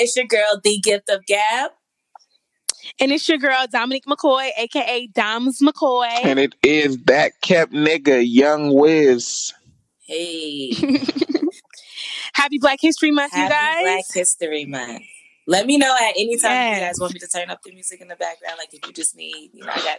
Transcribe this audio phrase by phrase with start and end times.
[0.00, 1.72] It's your girl, The Gift of Gab.
[2.98, 6.08] And it's your girl, Dominique McCoy, aka Doms McCoy.
[6.24, 9.52] And it is that kept nigga, Young Wiz.
[10.00, 10.72] Hey.
[12.32, 13.82] Happy Black History Month, Happy you guys.
[13.82, 15.02] Black History Month.
[15.46, 17.72] Let me know at any time if you guys want me to turn up the
[17.72, 18.56] music in the background.
[18.58, 19.98] Like if you just need, you know, I got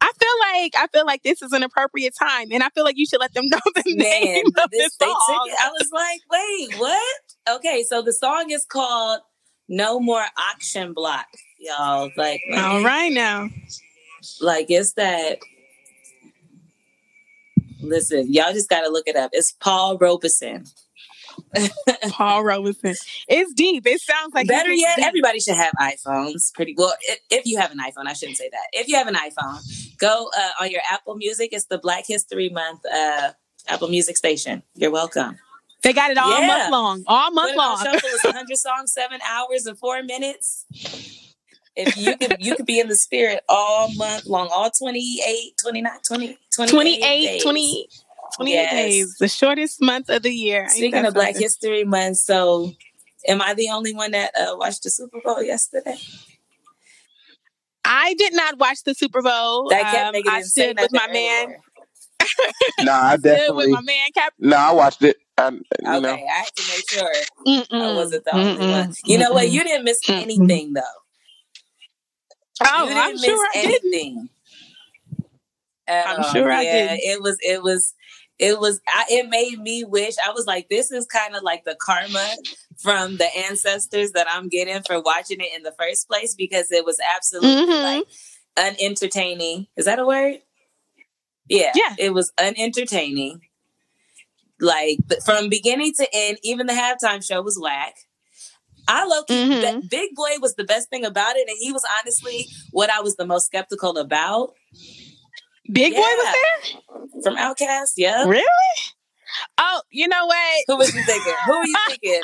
[0.00, 2.96] I feel like I feel like this is an appropriate time, and I feel like
[2.98, 3.96] you should let them know the man.
[4.24, 5.48] name of This this song.
[5.48, 5.60] took.
[5.60, 7.22] I was like, wait, what?
[7.48, 9.20] Okay, so the song is called
[9.68, 11.26] "No More Auction Block,"
[11.58, 12.10] y'all.
[12.16, 13.48] Like, let All right now.
[14.40, 15.38] like it's that.
[17.80, 19.30] Listen, y'all just got to look it up.
[19.32, 20.64] It's Paul Robeson.
[22.10, 22.94] Paul Robeson.
[23.28, 23.86] It's deep.
[23.86, 25.06] It sounds like Better yet, deep.
[25.06, 26.52] everybody should have iPhones.
[26.54, 26.94] Pretty well.
[27.02, 28.66] If, if you have an iPhone, I shouldn't say that.
[28.72, 31.50] If you have an iPhone, go uh, on your Apple Music.
[31.52, 33.32] It's the Black History Month uh,
[33.68, 34.62] Apple Music station.
[34.74, 35.38] You're welcome.
[35.86, 36.46] They got it all Yeah.
[36.48, 37.04] month long.
[37.06, 37.76] All month it long.
[37.78, 38.10] shuffle.
[38.12, 40.66] It's 100 songs, seven hours and four minutes.
[41.76, 45.92] If you could, you could be in the spirit all month long, all 28, 29,
[46.04, 47.42] 20, 28, 28, days.
[47.44, 47.88] 20,
[48.34, 48.72] 28 Yes.
[48.72, 49.16] days.
[49.20, 50.62] The shortest month of the year.
[50.62, 51.42] Ain't Speaking that of Black something?
[51.42, 52.74] History Month, so
[53.28, 55.98] am I the only one that uh, watched the Super Bowl yesterday?
[57.84, 59.68] I did not watch the Super Bowl.
[59.68, 61.46] That kept Um, I it say stood with my man.
[61.46, 61.60] earlier.
[62.80, 64.32] Nah, I I stood with my man Kap.
[64.40, 65.18] No, I watched it.
[65.38, 65.50] I,
[65.86, 67.10] Okay, know, I had to make sure
[67.46, 67.66] Mm-mm.
[67.80, 68.66] I wasn't the only Mm-mm.
[68.66, 68.96] one.
[69.04, 69.50] You know what?
[69.50, 70.22] You didn't miss Mm-mm.
[70.22, 70.82] anything though.
[72.64, 73.80] Oh, you didn't I'm miss sure I didn't.
[73.94, 74.28] anything.
[75.88, 76.24] at I'm all.
[76.24, 77.02] sure I didn't.
[77.04, 77.38] it was.
[77.42, 77.94] It was.
[78.38, 78.80] It was.
[78.88, 80.14] I, it made me wish.
[80.26, 82.26] I was like, this is kind of like the karma
[82.78, 86.84] from the ancestors that I'm getting for watching it in the first place because it
[86.84, 87.82] was absolutely Mhm.
[87.82, 88.06] like
[88.58, 89.68] unentertaining.
[89.76, 90.38] Is that a word?
[91.48, 91.72] Yeah.
[91.74, 91.94] Yeah.
[91.98, 93.42] It was unentertaining.
[94.60, 97.94] Like from beginning to end, even the halftime show was whack.
[98.88, 99.60] I low key, Mhm.
[99.62, 103.00] that Big Boi was the best thing about it, and he was honestly what I
[103.00, 104.52] was the most skeptical about
[105.72, 107.22] Big Boi was there?
[107.22, 107.92] from Outkast.
[107.96, 108.44] Yeah, Really?
[109.58, 110.64] Oh, you know what?
[110.68, 111.34] who was you thinking?
[111.46, 112.22] Who were you thinking?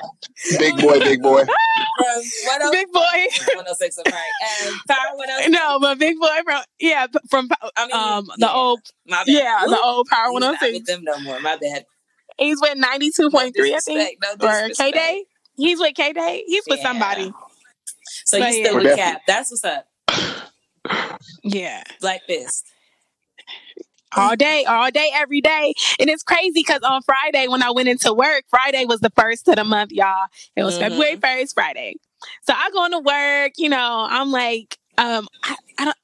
[0.58, 1.44] big boy, big boy.
[1.44, 2.70] From what else?
[2.70, 3.26] Big Boy.
[3.54, 4.66] 106 I'm right.
[4.66, 5.50] And Power 106.
[5.50, 9.16] No, but Big Boy from yeah p- from I mean, um the yeah, old my
[9.18, 9.28] bad.
[9.28, 10.78] yeah the old Power he's not 106.
[10.78, 11.40] with them no more.
[11.40, 11.84] My bad.
[12.38, 14.40] He's with 92.3, No point I think, disrespect.
[14.42, 14.90] No or K.
[14.92, 15.24] Day.
[15.56, 16.44] He's with K Day.
[16.46, 16.82] He's with Yeah.
[16.82, 17.32] somebody.
[18.24, 18.64] So But you yeah.
[18.66, 19.20] still We're with Kap?
[19.26, 19.88] That's what's up.
[21.44, 22.66] Yeah, Black Fist.
[24.16, 27.88] all day, all day, every day, and it's crazy because on Friday when I went
[27.88, 30.26] into work, Friday was the first of the month, y'all.
[30.56, 30.80] It was Mhm.
[30.80, 31.94] February first, Friday.
[32.46, 35.96] So I go into work, you know, I'm like, um, I, I don't.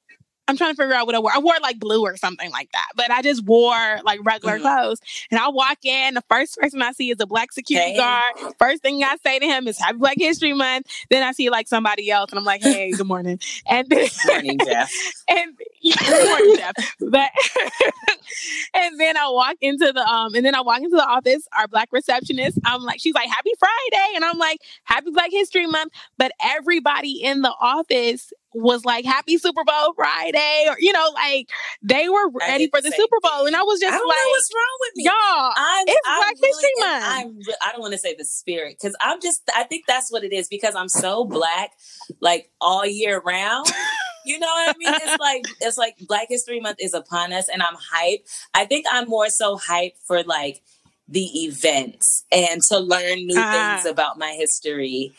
[0.49, 1.31] I'm trying to figure out what I wore.
[1.35, 4.63] I wore like blue or something like that, but I just wore like regular Mhm.
[4.63, 5.01] clothes.
[5.31, 7.97] And I walk in, the first person I see is a black security Hey.
[7.99, 8.35] guard.
[8.59, 10.87] First thing I say to him is Happy Black History Month.
[11.11, 13.39] Then I see like somebody else, and I'm like, Hey, good morning.
[13.67, 14.91] And then, Morning, Jeff.
[15.29, 15.53] and
[16.57, 16.73] Jeff.
[17.01, 17.31] But
[18.75, 21.47] and then I walk into the um, and then I walk into the office.
[21.57, 25.67] Our black receptionist, I'm like, she's like, Happy Friday, and I'm like, Happy Black History
[25.67, 25.93] Month.
[26.17, 31.49] But everybody in the office was like, Happy Super Bowl Friday, or you know, like
[31.83, 34.51] they were ready for the Super Bowl, and I was I just don't like, what's
[34.55, 35.05] wrong with me.
[35.05, 37.05] y'all, I'm, it's I'm Black really, History Month.
[37.07, 39.43] I'm, re- I don't want to say the spirit because I'm just.
[39.55, 41.71] I think that's what it is because I'm so black,
[42.21, 43.67] like all year round.
[44.29, 44.95] You know what I mean?
[44.95, 48.25] It's like it's like Black History Month is upon us, and I'm hyped.
[48.53, 50.61] I think I'm more so hyped for like
[51.09, 53.81] the events and to learn new Ah.
[53.81, 55.13] things about my history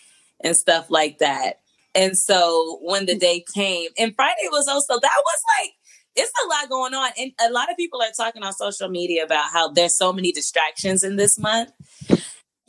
[0.43, 1.61] and stuff like that.
[1.95, 5.71] And so when the day came, and Friday was also that was like
[6.15, 9.23] it's a lot going on, and a lot of people are talking on social media
[9.23, 11.71] about how there's so many distractions in this month.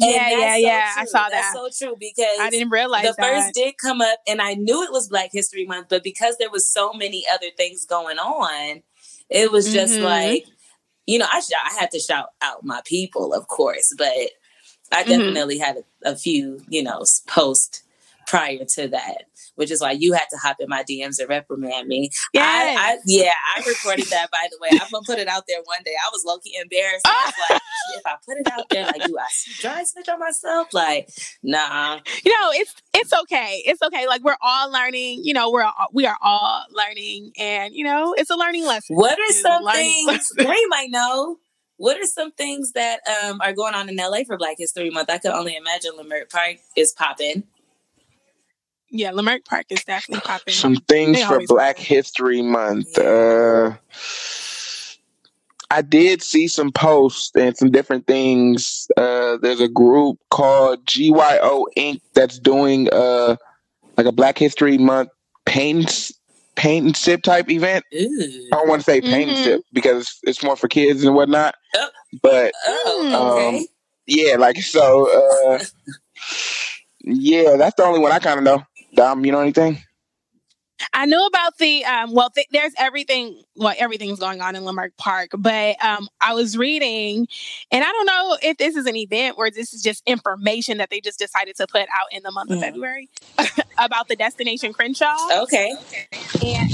[0.08, 0.94] Yeah, yeah, so yeah.
[0.96, 1.54] I saw That's that.
[1.54, 3.44] so true because I didn't realize the that.
[3.44, 6.50] first did come up, and I knew it was Black History Month, but because there
[6.50, 8.82] was so many other things going on,
[9.28, 10.04] it was just Mhm.
[10.04, 10.46] like,
[11.06, 14.12] you know, I sh- I had to shout out my people, of course, but
[14.92, 15.08] I Mhm.
[15.08, 17.82] definitely had a, a few, you know, post
[18.30, 19.24] prior to that,
[19.56, 22.10] which is why you had to hop in my DMs and reprimand me.
[22.32, 22.78] Yes.
[22.78, 24.68] I, I yeah, I recorded that by the way.
[24.72, 25.90] I'm gonna put it out there one day.
[26.00, 27.04] I was low key embarrassed.
[27.04, 27.60] I was like,
[27.96, 29.26] if I put it out there, like, do I
[29.58, 30.72] dry snitch on myself?
[30.72, 31.10] Like,
[31.42, 31.98] nah.
[32.24, 33.62] You know, it's it's okay.
[33.66, 34.06] It's okay.
[34.06, 35.22] Like we're all learning.
[35.24, 38.94] You know, we're all, we are all learning, and you know, it's a learning lesson.
[38.94, 41.38] What are It's some things Green might know?
[41.78, 45.08] What are some things that um, are going on in LA for Black History Month?
[45.10, 47.44] I could only imagine Leimert Park is popping.
[48.90, 50.54] Yeah, Leimert Park is definitely popping.
[50.54, 51.84] Some things They for always Black pop.
[51.86, 52.88] History Month.
[52.98, 53.04] Yeah.
[53.04, 53.76] Uh,
[55.72, 58.88] I did see some posts and some different things.
[58.96, 62.00] Uh, there's a group called GYO Inc.
[62.14, 63.36] that's doing uh,
[63.96, 65.10] like a Black History Month
[65.46, 66.12] paint s-
[66.56, 67.84] paint and sip type event.
[67.94, 68.48] Ooh.
[68.52, 69.44] I don't want to say paint and Mhm.
[69.44, 71.54] sip because it's, it's more for kids and whatnot.
[71.76, 71.88] Oh.
[72.20, 73.58] But Oh, okay.
[73.60, 73.66] Um,
[74.08, 75.08] yeah, like so.
[75.54, 75.58] Uh,
[77.04, 78.62] yeah, that's the only one I kind of know.
[78.94, 79.78] Dom, you know anything?
[80.94, 84.96] I know about the um well th- there's everything well everything's going on in Leimert
[84.96, 87.28] Park, but um I was reading
[87.70, 90.88] and I don't know if this is an event or this is just information that
[90.88, 92.60] they just decided to put out in the month of Mhm.
[92.62, 93.10] February
[93.78, 95.16] about the Destination Crenshaw.
[95.42, 95.74] okay.
[96.42, 96.70] And,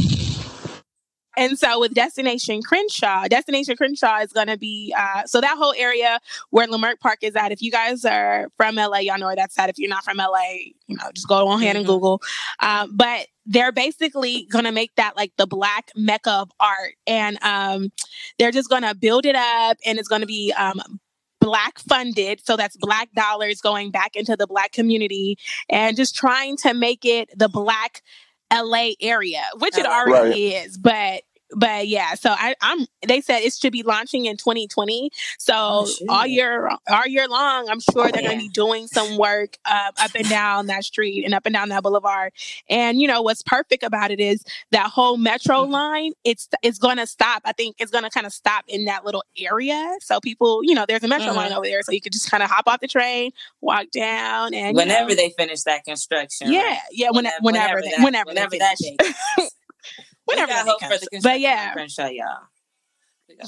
[1.37, 5.75] and so with Destination Crenshaw, Destination Crenshaw is going to be, uh, so that whole
[5.77, 9.37] area where Leimert Park is at, if you guys are from LA, y'all know where
[9.37, 9.71] that's at.
[9.71, 11.87] If you're not from LA, you know, just go on ahead and.
[11.87, 12.21] Google.
[12.61, 16.95] Um, but they're basically going to make that like the black mecca of art.
[17.07, 17.93] And um,
[18.39, 20.81] they're just going to build it up and it's going to be um,
[21.41, 22.45] black funded.
[22.45, 25.39] So that's black dollars going back into the black community
[25.71, 28.03] and just trying to make it the black
[28.53, 29.91] LA area, which it LA.
[29.91, 30.77] already is.
[30.79, 31.23] But
[31.55, 32.87] but yeah, so I, I'm.
[33.07, 35.11] They said it should be launching in 2020.
[35.39, 39.17] So Oh, all year all year long, I'm sure they're going to be doing some
[39.17, 42.33] work uh, up and down that street and up and down that boulevard.
[42.69, 45.71] And you know what's perfect about it is that whole metro Mhm.
[45.71, 46.13] line.
[46.25, 47.43] It's it's going to stop.
[47.45, 49.97] I think it's going to kind of stop in that little area.
[50.01, 51.37] So people, you know, there's a metro Mhm.
[51.37, 54.53] line over there, so you could just kind of hop off the train, walk down,
[54.53, 56.51] and you Whenever know, they finish that construction.
[56.53, 56.79] yeah, right?
[56.91, 58.97] yeah, when, whenever, they, that, whenever, whenever that finish.
[58.99, 59.51] day comes.
[60.27, 61.01] whenever we got hope day for comes.
[61.01, 62.49] the But construction yeah, of Crenshaw, y'all.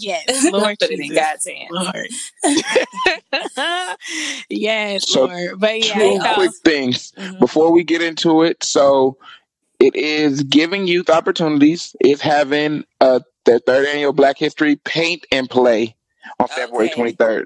[0.00, 1.70] Yes, Lord it in God's hands.
[1.70, 2.08] Lord.
[4.50, 5.60] yes, So, Lord.
[5.60, 7.40] But yeah, Two so quick things Mhm.
[7.40, 8.64] before we get into it.
[8.64, 9.18] So,
[9.80, 11.94] it is giving youth opportunities.
[12.00, 15.96] It's having uh, their third annual Black History Paint and Play
[16.40, 17.12] on February Okay.
[17.12, 17.44] 23rd.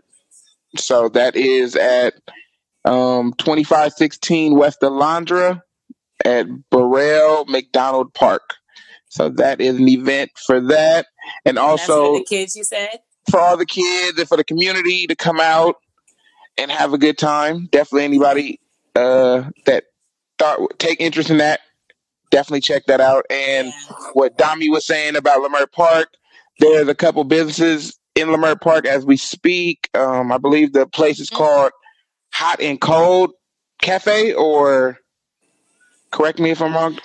[0.77, 2.15] So that is at
[2.85, 5.63] um, 2516 West Alondra
[6.25, 8.43] at Burrell McDonald Park.
[9.13, 11.07] So that is an event for that.
[11.45, 13.01] And And that's for also the kids, you said?
[13.31, 15.77] for all the kids and for the community to come out
[16.57, 17.67] and have a good time.
[17.67, 18.61] Definitely anybody
[18.97, 19.85] uh, that
[20.39, 21.61] thought take interest in that,
[22.31, 23.27] definitely check that out.
[23.29, 23.97] And Yeah.
[24.15, 26.09] what Dami was saying about Leimert Park,
[26.59, 29.91] there's a couple businesses in Leimert Park as we speak.
[29.93, 31.73] Um, I believe the place is called
[32.33, 33.33] Hot and Cold
[33.83, 34.97] Cafe, or
[36.13, 36.99] correct me if I'm wrong.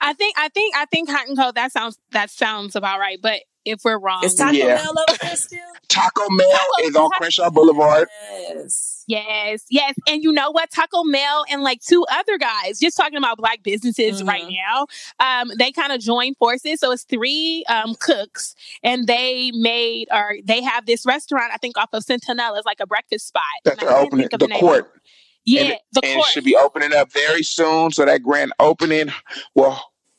[0.00, 0.10] Hot.
[0.10, 1.54] I think I think I think hot and cold.
[1.54, 3.18] That sounds that sounds about right.
[3.20, 4.76] But if we're wrong, Is Taco Yeah.
[4.82, 5.58] Bell over there still?
[5.88, 8.08] Taco Bell is on Crenshaw Boulevard.
[8.48, 8.92] Yes.
[9.08, 9.94] Yes, yes.
[10.08, 10.70] And you know what?
[10.70, 14.28] Taco Mel and like two other guys, just talking about black businesses Mhm.
[14.28, 14.86] right now,
[15.20, 16.80] um, they kind of joined forces.
[16.80, 21.76] So it's three um, cooks and they made or they have this restaurant, I think
[21.78, 23.42] off of Centinela, it's like a breakfast spot.
[23.64, 24.92] That And I opening think of the name court.
[24.94, 25.00] it.
[25.46, 26.28] Yeah, And- the and court.
[26.28, 27.92] should be opening up very soon.
[27.92, 29.12] So that grand opening
[29.54, 29.78] will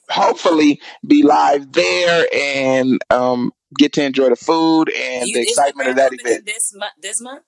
[0.10, 5.46] hopefully be live there and um, get to enjoy the food and You, the is
[5.48, 6.46] the excitement of grand that opening event.
[6.46, 6.92] this month?
[7.02, 7.44] This month?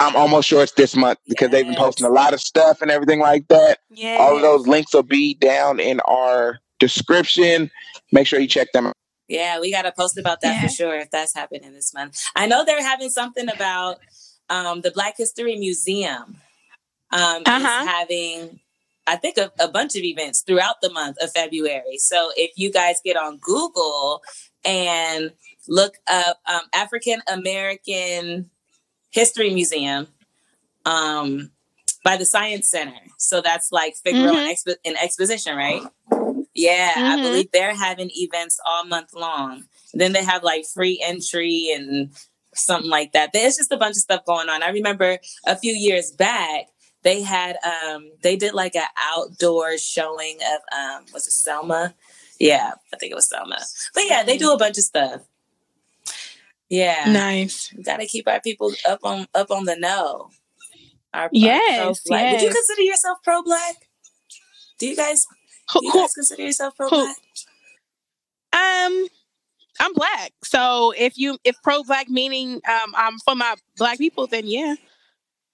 [0.00, 2.90] I'm almost sure it's this month because they've been posting a lot of stuff and
[2.90, 3.78] everything like that.
[3.90, 4.16] yeah.
[4.18, 7.70] All of those links will be down in our description.
[8.10, 8.94] Make sure you check them out.
[9.28, 10.62] Yeah, we got to post about that Yeah.
[10.62, 12.20] for sure if that's happening this month.
[12.34, 13.98] I know they're having something about
[14.48, 16.38] um, the Black History Museum.
[17.12, 17.82] Um, Uh-huh.
[17.82, 18.60] is having,
[19.06, 21.98] I think, a, a bunch of events throughout the month of February.
[21.98, 24.22] So if you guys get on Google
[24.64, 25.32] and
[25.68, 28.50] look up um, African American
[29.10, 30.06] History Museum
[30.84, 31.50] um,
[32.04, 34.52] by the Science Center, so that's like Figueroa Mhm.
[34.52, 35.82] Expo- in Exposition, right?
[36.54, 37.22] Yeah, I Mhm.
[37.22, 39.64] believe they're having events all month long.
[39.94, 42.10] Then they have like free entry and
[42.54, 43.32] something like that.
[43.32, 44.62] There's just a bunch of stuff going on.
[44.62, 46.66] I remember a few years back
[47.02, 51.94] they had um they did like an outdoor showing of um was it Selma?
[52.38, 53.58] Yeah, I think it was Selma.
[53.94, 55.22] But yeah, they do a bunch of stuff.
[56.70, 57.10] Yeah.
[57.12, 57.72] Nice.
[57.76, 60.30] We gotta keep our people up on up on the know.
[61.12, 62.32] Our, Yes, pro-black.
[62.32, 63.74] Would you consider yourself pro black?
[64.78, 65.26] Do you guys
[65.72, 67.16] do you guys consider yourself pro black?
[68.52, 69.06] um,
[69.80, 70.32] I'm black.
[70.44, 74.76] So if you if pro black meaning um I'm for my black people, then yeah.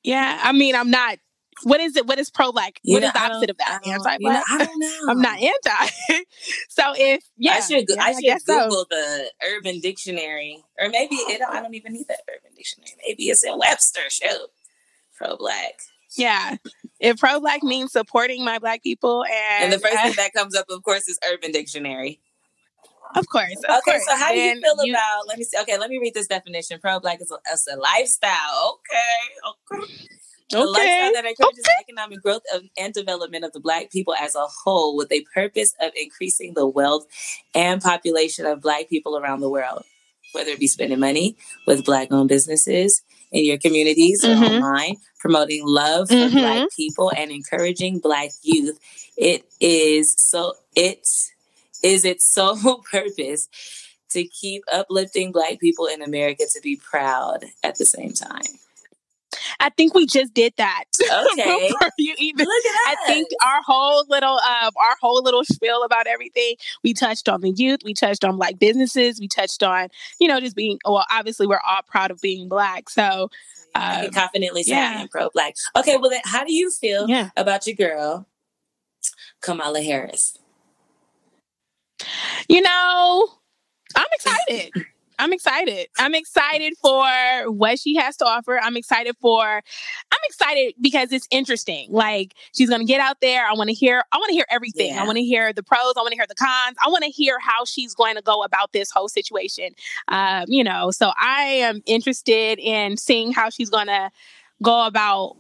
[0.05, 0.39] Yeah.
[0.43, 1.19] I mean I'm not
[1.63, 2.07] what is it?
[2.07, 2.81] What is pro black?
[2.85, 3.81] What You is the opposite of that?
[3.87, 4.45] Anti black.
[4.51, 4.99] I don't know.
[5.11, 5.87] I'm not anti.
[6.69, 8.65] so if yeah, I should go- yeah, I should so.
[8.65, 11.41] Google the Urban Dictionary, or maybe it.
[11.49, 12.91] I don't even need that Urban Dictionary.
[13.07, 14.01] Maybe it's in Webster.
[14.11, 14.47] Show
[15.17, 15.75] pro black,
[16.17, 16.57] Yeah.
[17.01, 20.33] If pro black means supporting my black people and, and the first uh, thing that
[20.35, 22.21] comes up, of course, is Urban Dictionary.
[23.15, 23.53] of course.
[23.69, 24.05] Of Okay, course.
[24.07, 25.27] so how do you feel about?
[25.29, 25.59] Let me see.
[25.61, 26.79] Okay, let me read this definition.
[26.81, 27.37] Pro black is a,
[27.75, 28.81] a lifestyle.
[28.81, 29.93] Okay, okay.
[30.53, 30.67] A Okay.
[30.67, 34.47] lifestyle that encourages the economic growth of, and development of the Black people as a
[34.47, 37.05] whole, with a purpose of increasing the wealth
[37.55, 39.83] and population of Black people around the world.
[40.33, 41.37] Whether it be spending money
[41.67, 44.51] with Black-owned businesses in your communities or Mhm.
[44.53, 46.33] online, promoting love for Mhm.
[46.41, 48.79] Black people and encouraging Black youth,
[49.17, 51.07] it is so it
[51.83, 53.49] is its sole purpose
[54.11, 58.43] to keep uplifting Black people in America to be proud at the same time.
[59.61, 60.85] I think we just did that.
[61.33, 61.71] Okay.
[61.99, 66.07] You even Look at I think our whole little um our whole little spiel about
[66.07, 66.57] everything.
[66.83, 69.89] We touched on the youth, we touched on black businesses, we touched on,
[70.21, 72.89] you know, just being well, obviously we're all proud of being black.
[72.89, 73.29] So
[73.75, 74.95] I can um, confidently say yeah.
[74.97, 75.55] I am pro black.
[75.77, 77.31] Okay, well then how do you feel yeah.
[77.37, 78.27] about your girl,
[79.43, 80.39] Kamala Harris?
[82.49, 83.29] You know,
[83.95, 84.73] I'm excited.
[85.19, 85.89] I'm excited.
[85.99, 88.59] I'm excited for what she has to offer.
[88.61, 91.89] I'm excited for I'm excited because it's interesting.
[91.91, 93.47] Like she's going to get out there.
[93.47, 94.95] I want to hear I want to hear everything.
[94.95, 95.03] Yeah.
[95.03, 96.77] I want to hear the pros, I want to hear the cons.
[96.85, 99.71] I want to hear how she's going to go about this whole situation.
[100.09, 104.11] Um, you know, so I am interested in seeing how she's going to
[104.63, 105.37] go about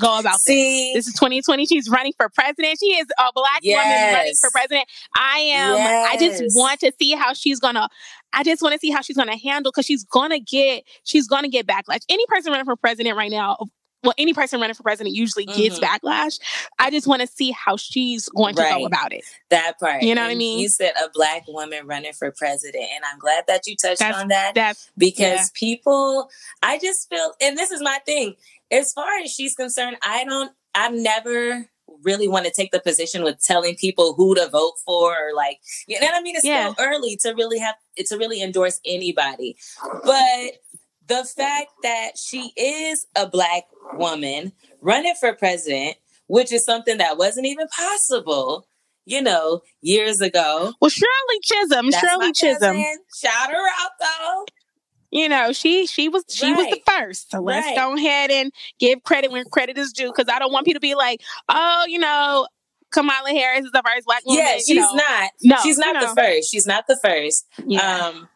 [0.00, 0.42] go about this.
[0.44, 1.66] See, This is 2020.
[1.66, 2.78] She's running for president.
[2.80, 4.86] She is a black woman running for president.
[5.16, 5.76] I am.
[6.12, 7.88] I just want to see how she's gonna.
[8.32, 10.84] I just want to see how she's gonna handle because she's gonna get.
[11.04, 12.00] She's gonna get backlash.
[12.08, 13.56] Any person running for president right now.
[14.02, 15.82] Well, any person running for president usually gets Mhm.
[15.82, 16.38] backlash.
[16.78, 18.78] I just want to see how she's going to Right.
[18.78, 19.24] go about it.
[19.50, 20.02] that part.
[20.02, 20.58] You know what I mean?
[20.58, 24.18] You said a black woman running for president, and I'm glad that you touched That's-
[24.22, 24.54] on that
[24.96, 25.44] because yeah.
[25.54, 26.30] people,
[26.62, 28.36] I just feel, and this is my thing.
[28.70, 30.52] As far as she's concerned, I don't.
[30.74, 31.68] I've never
[32.04, 35.58] really want to take the position with telling people who to vote for or like
[35.88, 36.72] you know what I mean it's Yeah.
[36.72, 37.74] still early to really have
[38.06, 39.56] to really endorse anybody
[40.04, 40.52] but
[41.08, 45.96] the fact that she is a black woman running for president
[46.28, 48.68] which is something that wasn't even possible
[49.04, 51.90] you know years ago well, Shirley Chisholm.
[51.90, 52.76] That's Shirley Chisholm.
[53.14, 54.44] shout her out though
[55.10, 57.30] You know, she she was she was the first.
[57.32, 57.76] So let's Right.
[57.76, 60.80] go ahead and give credit when credit is due because I don't want people to
[60.80, 62.46] be like, oh, you know,
[62.92, 64.42] Kamala Harris is the first black woman.
[64.44, 64.94] yeah you she's know.
[64.94, 67.80] not No, she's not you the first she's not the first Yeah.
[68.06, 68.28] Um,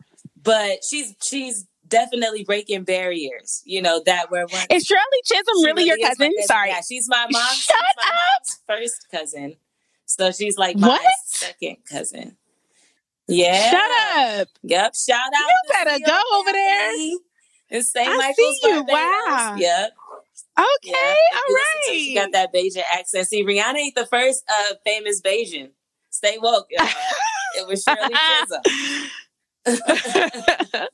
[0.42, 3.62] but she's she's definitely breaking barriers.
[3.64, 4.66] You know that were once.
[4.70, 6.32] is Shirley Chisholm she really your my cousin?
[6.46, 6.70] Sorry.
[6.70, 7.54] Yeah, she's my mom's.
[7.54, 9.56] she's Shut my mom's first cousin.
[10.06, 11.00] So she's like my What?
[11.26, 12.36] second cousin.
[13.28, 13.70] Yeah.
[13.70, 14.48] Shut up.
[14.62, 14.94] Yep.
[14.94, 15.32] Shout out.
[15.32, 16.90] You better go over there.
[16.90, 17.18] family
[17.70, 18.08] in St.
[18.08, 18.36] I Michael's.
[18.36, 18.84] see you.
[18.84, 19.56] Wow.
[19.58, 19.90] Yep.
[20.56, 21.16] Okay, Yep.
[21.34, 23.26] all you She got that Bajan accent.
[23.26, 25.70] See, Rihanna ain't the first uh, famous Bajan.
[26.10, 28.62] Stay woke, it was Shirley Chisholm.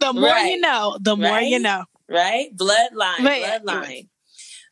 [0.00, 0.50] the more Right.
[0.52, 1.84] you know, the more you know.
[2.08, 2.54] right?
[2.56, 4.08] Bloodline, But bloodline.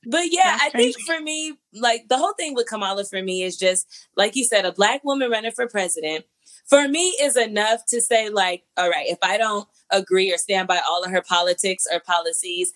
[0.06, 3.42] But yeah, That's I think for me, like the whole thing with Kamala for me
[3.42, 6.25] is just like you said, a black woman running for president.
[6.70, 10.68] For me, is enough to say like, all right, if I don't agree or stand
[10.68, 12.72] by all of her politics or policies,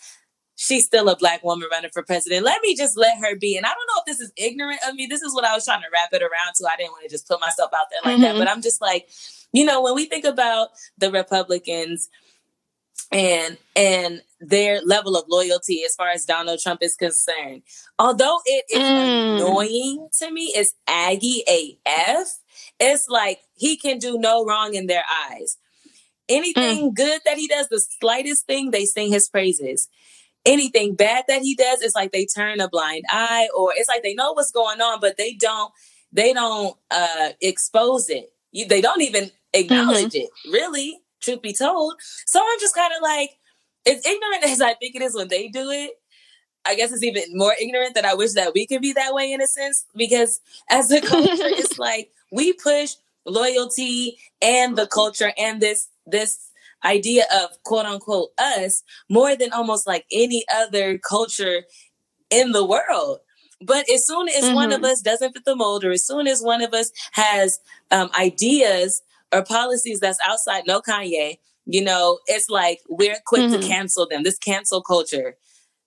[0.57, 2.45] she's still a black woman running for president.
[2.45, 3.57] Let me just let her be.
[3.57, 5.07] And I don't know if this is ignorant of me.
[5.07, 6.67] This is what I was trying to wrap it around to.
[6.71, 8.35] I didn't want to just put myself out there like that.
[8.35, 8.39] Mhm.
[8.39, 9.09] But I'm just like,
[9.53, 12.09] you know, when we think about the Republicans
[13.13, 17.63] and and their level of loyalty as far as Donald Trump is concerned.
[17.99, 19.37] Although it is Mm.
[19.37, 22.29] annoying to me, it's Aggie AF.
[22.81, 25.57] It's like he can do no wrong in their eyes.
[26.29, 29.89] Anything good that he does, the slightest thing, they sing his praises.
[30.47, 34.03] Anything bad that he does, it's like they turn a blind eye, or it's like
[34.03, 35.73] they know what's going on, but they don't
[36.13, 38.33] they don't uh expose it.
[38.53, 41.95] You, they don't even acknowledge it, really, truth be told.
[42.27, 43.31] So I'm just kind of like,
[43.87, 45.93] as ignorant as I think it is when they do it,
[46.65, 49.33] I guess it's even more ignorant that I wish that we could be that way
[49.33, 49.85] in a sense.
[49.95, 52.95] Because as a culture, it's like we push
[53.27, 56.51] loyalty and the culture and this this
[56.85, 61.65] idea of quote unquote us more than almost like any other culture
[62.31, 63.19] in the world.
[63.61, 66.43] But as soon as one of us doesn't fit the mold, or as soon as
[66.43, 69.01] one of us has um, ideas
[69.33, 73.61] or policies that's outside, no Kanye, you know, it's like we're quick mm-hmm.
[73.61, 74.23] to cancel them.
[74.23, 75.37] This cancel culture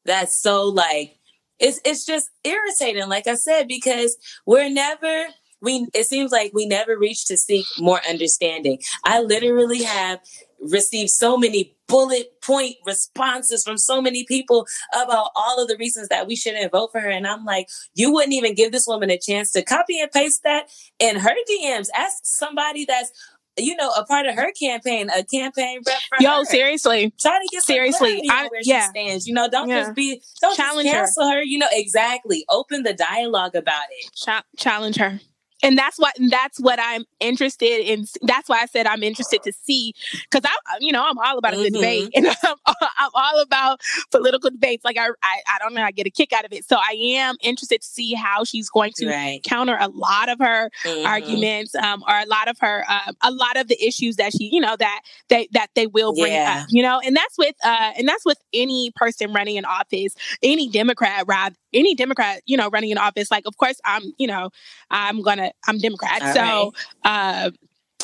[0.05, 1.17] that's so like
[1.59, 5.25] it's it's just irritating, like I said, because we're never
[5.61, 8.79] we it seems like we never reach to seek more understanding.
[9.03, 10.19] I literally have
[10.59, 16.09] received so many bullet point responses from so many people about all of the reasons
[16.09, 17.09] that we shouldn't vote for her.
[17.09, 20.43] And I'm like, you wouldn't even give this woman a chance to copy and paste
[20.43, 21.87] that in her DMs.
[21.95, 23.11] Ask somebody that's
[23.59, 26.45] you know, a part of her campaign, a campaign rep for Yo, her.
[26.45, 27.11] seriously.
[27.19, 28.83] Try to get seriously I, where yeah.
[28.83, 29.27] she stands.
[29.27, 29.81] You know, don't yeah.
[29.81, 31.37] just be don't challenge just cancel her.
[31.37, 31.41] her.
[31.41, 32.45] You know, exactly.
[32.49, 34.11] Open the dialogue about it.
[34.13, 35.19] Ch- challenge her
[35.63, 38.05] and that's what that's what I'm interested in.
[38.21, 39.93] That's why I said I'm interested to see
[40.29, 41.81] because I, you know, I'm all about a good mm-hmm.
[41.81, 44.85] debate, and I'm, I'm, all about political debates.
[44.85, 46.65] Like I, I, I, don't know, I get a kick out of it.
[46.65, 49.41] So I am interested to see how she's going to right.
[49.43, 51.05] counter a lot of her mm-hmm.
[51.05, 54.49] arguments, um, or a lot of her, uh, a lot of the issues that she,
[54.51, 56.61] you know, that they that they will bring yeah.
[56.61, 56.67] up.
[56.69, 60.69] You know, and that's with, uh, and that's with any person running in office, any
[60.69, 64.49] Democrat, rather any Democrat, you know, running in office, like, of course, I'm, you know,
[64.89, 66.21] I'm gonna, I'm Democrat.
[66.21, 66.73] All so,
[67.05, 67.45] right.
[67.45, 67.51] uh,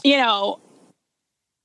[0.04, 0.62] you know,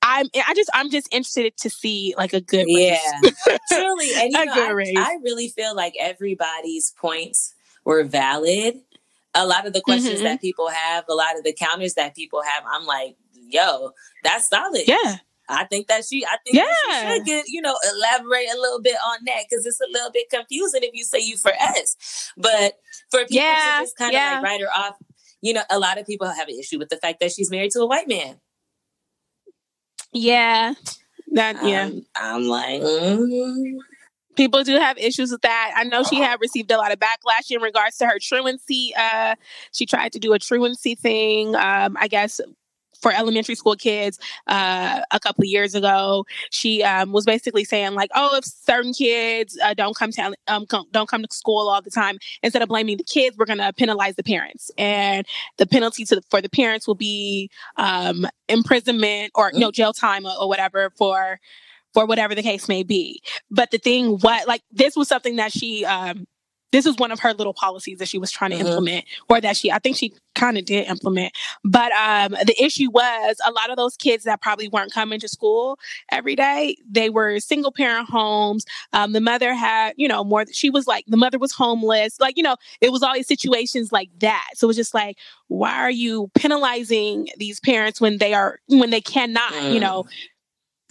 [0.02, 2.98] I'm, I just, I'm just interested to see like a good race.
[3.02, 4.10] Yeah, truly.
[4.16, 7.54] And you know, I, I, really feel like everybody's points
[7.84, 8.80] were valid.
[9.34, 10.24] A lot of the questions mm-hmm.
[10.24, 13.90] that people have, a lot of the counters that people have, I'm like, yo,
[14.24, 14.82] that's solid.
[14.86, 15.16] Yeah.
[15.48, 16.64] I think that she, I think yeah.
[16.90, 20.10] she should get, you know, elaborate a little bit on that because it's a little
[20.10, 22.32] bit confusing if you say you for us.
[22.36, 22.74] But
[23.10, 23.78] for people yeah.
[23.78, 24.34] to just kind of yeah.
[24.34, 24.96] like write her off,
[25.40, 27.70] you know, a lot of people have an issue with the fact that she's married
[27.72, 28.40] to a white man.
[30.12, 30.74] Yeah.
[31.32, 31.84] That, yeah.
[31.84, 33.76] Um, I'm like, mm.
[34.36, 35.74] people do have issues with that.
[35.76, 38.92] I know she had received a lot of backlash in regards to her truancy.
[38.96, 39.34] Uh,
[39.72, 41.54] she tried to do a truancy thing.
[41.54, 42.40] Um, I guess
[43.00, 46.24] for elementary school kids uh, a couple of years ago.
[46.50, 50.66] She um, was basically saying like, "Oh, if certain kids uh, don't come to um,
[50.90, 53.72] don't come to school all the time, instead of blaming the kids, we're going to
[53.72, 59.52] penalize the parents, and the penalty the, for the parents will be um, imprisonment or
[59.54, 61.40] no jail time or, or whatever for."
[61.94, 65.52] For whatever the case may be, but the thing, what like this was something that
[65.52, 66.26] she um,
[66.72, 68.66] this was one of her little policies that she was trying to mm-hmm.
[68.66, 71.32] implement or that she i think she kind of did implement
[71.64, 75.28] but um, the issue was a lot of those kids that probably weren't coming to
[75.28, 75.78] school
[76.12, 80.70] every day they were single parent homes um, the mother had you know more she
[80.70, 84.48] was like the mother was homeless like you know it was always situations like that
[84.54, 85.16] so it was just like
[85.48, 89.74] why are you penalizing these parents when they are when they cannot mm.
[89.74, 90.04] you know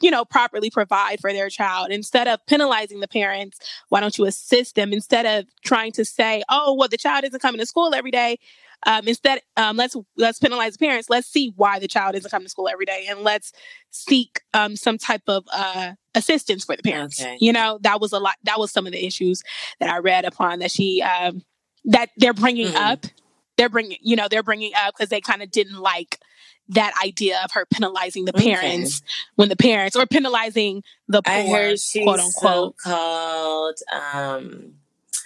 [0.01, 1.91] you know, properly provide for their child.
[1.91, 4.93] Instead of penalizing the parents, why don't you assist them?
[4.93, 8.37] Instead of trying to say, oh, well, the child isn't coming to school every day.
[8.85, 11.09] Um, instead, um, let's let's penalize the parents.
[11.09, 13.51] Let's see why the child isn't coming to school every day, and let's
[13.89, 17.19] seek um, some type of uh, assistance for the parents.
[17.19, 17.37] Okay.
[17.41, 18.35] You know, that was a lot.
[18.43, 19.41] That was some of the issues
[19.79, 21.41] that I read upon that she um,
[21.85, 22.77] that they're bringing mm-hmm.
[22.77, 23.05] up.
[23.57, 26.19] They're bringing, you know, they're bringing up because they kind of didn't like
[26.69, 29.11] that idea of her penalizing the parents okay.
[29.35, 32.75] when the parents or penalizing the poor, I heard she's quote unquote.
[32.79, 33.77] So called.
[33.91, 34.73] Um,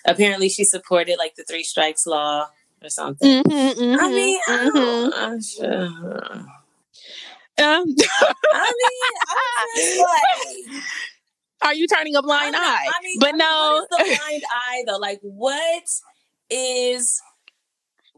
[0.05, 2.47] apparently, she supported like the three strikes law
[2.83, 3.43] or something.
[3.43, 5.13] Mm-hmm, mm-hmm, I mean, mm-hmm.
[5.13, 6.45] I am sure.
[7.57, 7.95] Um,
[8.53, 10.83] I mean, I'm like,
[11.63, 12.87] are you turning a blind eye?
[12.87, 14.97] I mean, but no, the blind eye though.
[14.97, 15.83] Like, what
[16.49, 17.21] is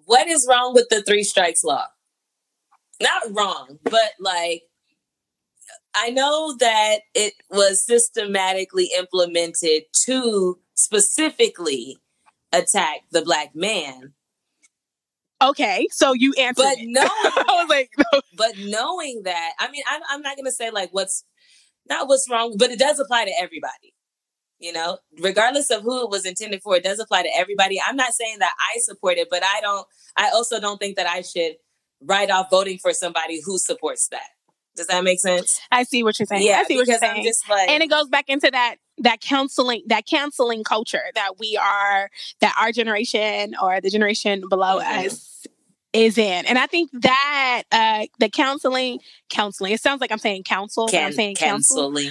[0.05, 1.86] what is wrong with the three strikes law?
[3.04, 4.63] Not wrong, but like
[5.96, 11.98] I know that it was systematically implemented to specifically
[12.52, 14.13] attack the black man.
[15.42, 16.63] Okay, so you answered.
[16.63, 18.22] But knowing, was like, no.
[18.38, 21.26] but knowing that, I mean, I'm, I'm not going to say like what's
[21.89, 23.94] not what's wrong, but it does apply to everybody.
[24.60, 27.82] You know, regardless of who it was intended for, it does apply to everybody.
[27.86, 29.86] I'm not saying that I support it, but I don't.
[30.16, 31.56] I also don't think that I should
[32.06, 34.28] write off voting for somebody who supports that.
[34.76, 35.60] Does that make sense?
[35.72, 36.46] I see what you're saying.
[36.46, 37.32] Yeah, I see what you're saying.
[37.50, 42.10] Like, and it goes back into that that counseling that counseling culture that we are
[42.42, 45.08] that our generation or the generation below mm-hmm.
[45.08, 45.46] us
[45.94, 46.46] is in.
[46.48, 50.88] And I think that uh the counseling counseling, it sounds like I'm saying counsel.
[50.88, 52.10] Can, I'm saying counseling.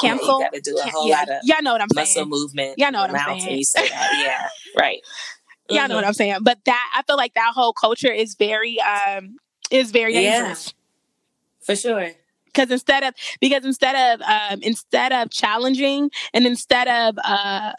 [0.00, 0.40] Counsel.
[0.40, 2.28] Yeah, you gotta do a whole yeah, lot of y'all know what I'm muscle saying.
[2.28, 2.74] movement.
[2.78, 3.58] Y'all know what I'm saying.
[3.58, 4.22] You say that.
[4.24, 4.48] Yeah.
[4.80, 5.00] right.
[5.68, 5.84] Yeah.
[5.84, 6.38] I know what I'm saying.
[6.42, 9.36] But that I feel like that whole culture is very um
[9.70, 10.68] is very dangerous.
[10.68, 12.10] Yeah, for sure.
[12.46, 17.72] Because instead of because instead of um instead of challenging and instead of uh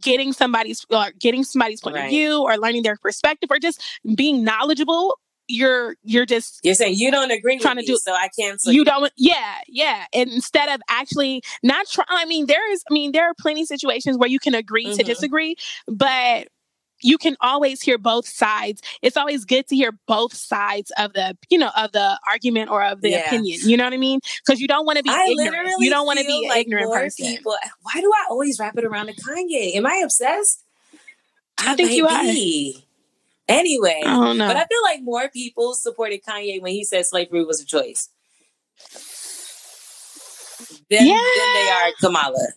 [0.00, 2.04] getting somebody's or getting somebody's point right.
[2.04, 3.82] of view or learning their perspective or just
[4.16, 5.16] being knowledgeable
[5.48, 8.72] you're you're just you're saying you don't agree trying to me, do so I cancel.
[8.72, 9.12] You, you don't.
[9.16, 10.04] Yeah, yeah.
[10.12, 12.82] And instead of actually not trying, I mean, there is.
[12.88, 14.96] I mean, there are plenty of situations where you can agree mm-hmm.
[14.96, 16.48] to disagree, but
[17.02, 18.82] you can always hear both sides.
[19.02, 22.82] It's always good to hear both sides of the, you know, of the argument or
[22.82, 23.26] of the yeah.
[23.26, 23.60] opinion.
[23.64, 24.20] You know what I mean?
[24.44, 25.74] Because you don't want to be I ignorant.
[25.78, 27.26] You don't want to be like ignorant person.
[27.26, 29.74] People, why do I always wrap it around to Kanye?
[29.74, 30.64] Am I obsessed?
[31.58, 32.76] I, I think you be.
[32.76, 32.82] are.
[33.48, 34.46] Anyway, I don't know.
[34.46, 38.08] But I feel like more people supported Kanye when he said slavery was a choice.
[40.90, 41.14] Than, yeah.
[41.14, 42.48] than they are Kamala.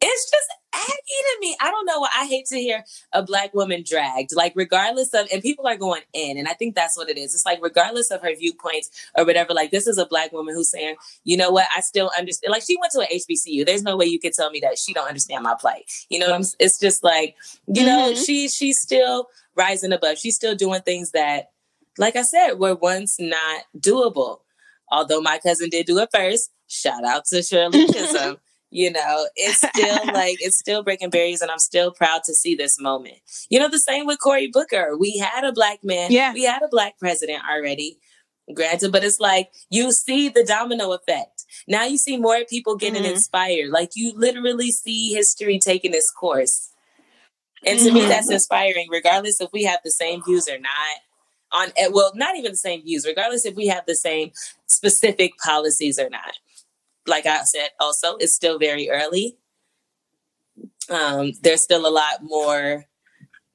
[0.00, 1.56] It's just aggy to me.
[1.60, 2.00] I don't know.
[2.00, 4.30] what I hate to hear a black woman dragged.
[4.34, 7.34] Like regardless of, and people are going in, and I think that's what it is.
[7.34, 9.54] It's like regardless of her viewpoints or whatever.
[9.54, 11.66] Like this is a black woman who's saying, you know what?
[11.76, 12.52] I still understand.
[12.52, 13.66] Like she went to an HBCU.
[13.66, 15.84] There's no way you could tell me that she don't understand my plight.
[16.08, 18.22] You know, I'm, it's just like, you know, mm-hmm.
[18.22, 20.18] she she's still rising above.
[20.18, 21.50] She's still doing things that,
[21.98, 24.40] like I said, were once not doable.
[24.90, 26.50] Although my cousin did do it first.
[26.66, 28.36] Shout out to Shirley Chisholm
[28.70, 32.54] you know it's still like it's still breaking barriers and i'm still proud to see
[32.54, 33.18] this moment.
[33.48, 34.96] You know the same with cory booker.
[34.96, 36.32] We had a black man yeah.
[36.32, 37.98] we had a black president already
[38.54, 41.44] granted but it's like you see the domino effect.
[41.68, 43.12] Now you see more people getting mm-hmm.
[43.12, 43.70] inspired.
[43.70, 46.70] Like you literally see history taking its course.
[47.64, 47.94] And to mm-hmm.
[47.94, 50.96] me that's inspiring regardless if we have the same views or not
[51.52, 54.30] on eh, well not even the same views regardless if we have the same
[54.66, 56.38] specific policies or not
[57.10, 59.36] like I said, also, it's still very early.
[60.88, 62.86] Um, there's still a lot more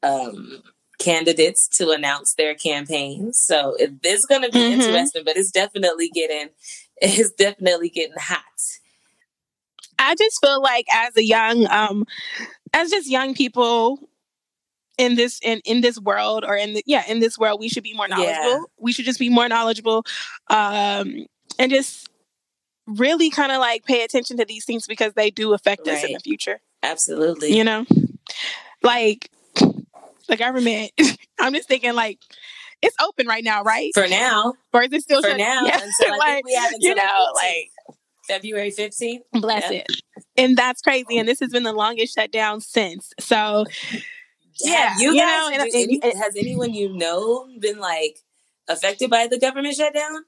[0.03, 0.61] um,
[0.99, 4.81] candidates to announce their campaigns, so it, it's going to be mm-hmm.
[4.81, 5.23] interesting.
[5.25, 6.49] But it's definitely getting
[6.97, 8.43] it's definitely getting hot.
[9.97, 12.05] I just feel like as a young, um,
[12.73, 14.09] as just young people
[14.97, 17.83] in this in in this world or in the yeah in this world, we should
[17.83, 18.49] be more knowledgeable.
[18.49, 18.59] Yeah.
[18.79, 20.05] We should just be more knowledgeable,
[20.49, 21.25] um,
[21.59, 22.09] and just
[22.87, 25.97] really kind of like pay attention to these things because they do affect right.
[25.97, 26.59] us in the future.
[26.83, 27.55] Absolutely.
[27.55, 27.85] You know,
[28.81, 29.29] like
[30.27, 30.91] the government.
[31.39, 32.19] I'm just thinking like
[32.81, 33.91] it's open right now, right?
[33.93, 35.37] For now, or is it still for shut?
[35.37, 35.63] now?
[35.65, 35.81] Yeah.
[35.81, 37.71] Until like, we have until you know, like
[38.27, 39.21] February 15th.
[39.33, 39.85] Bless yep.
[39.89, 40.01] it.
[40.37, 41.17] And that's crazy.
[41.17, 43.13] And this has been the longest shutdown since.
[43.19, 43.65] So
[44.63, 48.19] yeah, you, you know, and, any, has anyone you know been like
[48.67, 50.25] affected by the government shutdown?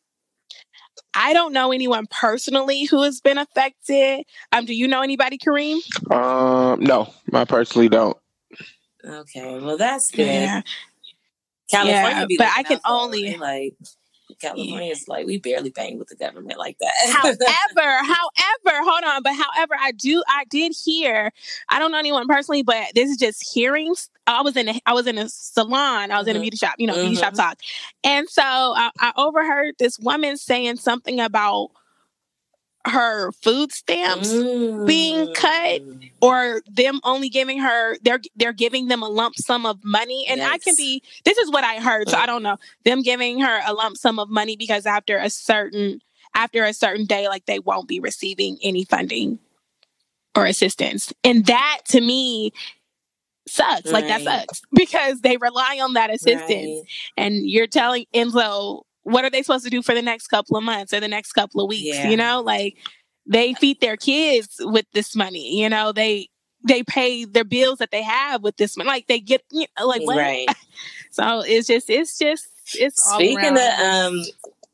[1.14, 4.24] I don't know anyone personally who has been affected.
[4.52, 5.80] Um, do you know anybody, Kareem?
[6.12, 8.18] Um, no, I personally don't.
[9.06, 10.26] Okay, well that's good.
[10.26, 10.62] Yeah.
[11.70, 13.76] California, yeah, but I can only like
[14.39, 16.93] California is like we barely bang with the government like that.
[17.08, 17.38] however,
[18.04, 21.32] however, hold on, but however, I do I did hear.
[21.69, 24.10] I don't know anyone personally, but this is just hearings.
[24.28, 26.12] I was in a I was in a salon.
[26.12, 26.30] I was mm-hmm.
[26.30, 26.41] in a mm-hmm.
[26.41, 26.76] beauty shop.
[26.78, 27.02] You know, mm-hmm.
[27.04, 27.41] beauty shop mm-hmm.
[27.41, 27.60] talk,
[28.04, 31.71] and so I, I overheard this woman saying something about
[32.88, 34.88] her food stamps mm.
[34.88, 36.12] being cut mm.
[36.21, 40.39] or them only giving her they're they're giving them a lump sum of money and
[40.39, 40.52] yes.
[40.52, 43.62] I can be this is what I heard so I don't know them giving her
[43.65, 46.02] a lump sum of money because after a certain
[46.34, 49.39] after a certain day like they won't be receiving any funding
[50.36, 52.52] or assistance and that to me
[53.47, 53.93] sucks right.
[53.93, 56.84] like that sucks because they rely on that assistance right.
[57.17, 60.63] and you're telling Enzo what are they supposed to do for the next couple of
[60.63, 61.98] months or the next couple of weeks?
[61.98, 62.10] Yeah.
[62.10, 62.78] You know, like
[63.26, 65.62] they feed their kids with this money.
[65.62, 66.28] You know, they
[66.67, 68.89] they pay their bills that they have with this money.
[68.89, 70.17] Like they get you know, like what?
[70.17, 70.48] right.
[71.12, 74.24] so it's just it's just it's speaking of um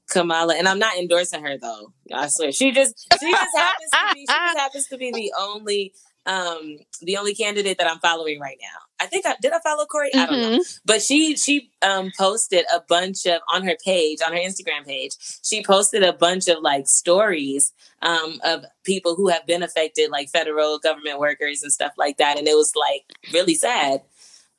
[0.09, 1.93] Kamala, and I'm not endorsing her though.
[2.11, 5.33] I swear, she just she just happens to be she just happens to be the
[5.39, 5.93] only
[6.25, 8.79] um the only candidate that I'm following right now.
[8.99, 10.09] I think I did I follow Cory?
[10.11, 10.19] Mm-hmm.
[10.19, 10.57] I don't know.
[10.59, 10.77] Mm-hmm.
[10.85, 15.13] But she she um posted a bunch of on her page, on her Instagram page,
[15.43, 20.29] she posted a bunch of like stories um of people who have been affected, like
[20.29, 22.37] federal government workers and stuff like that.
[22.37, 24.01] And it was like really sad.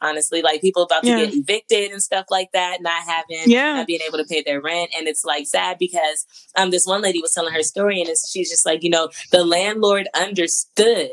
[0.01, 1.25] Honestly, like people about to yeah.
[1.25, 3.75] get evicted and stuff like that, not having, yeah.
[3.75, 7.01] not being able to pay their rent, and it's like sad because um, this one
[7.01, 11.09] lady was telling her story, and she's just like, you know, the landlord understood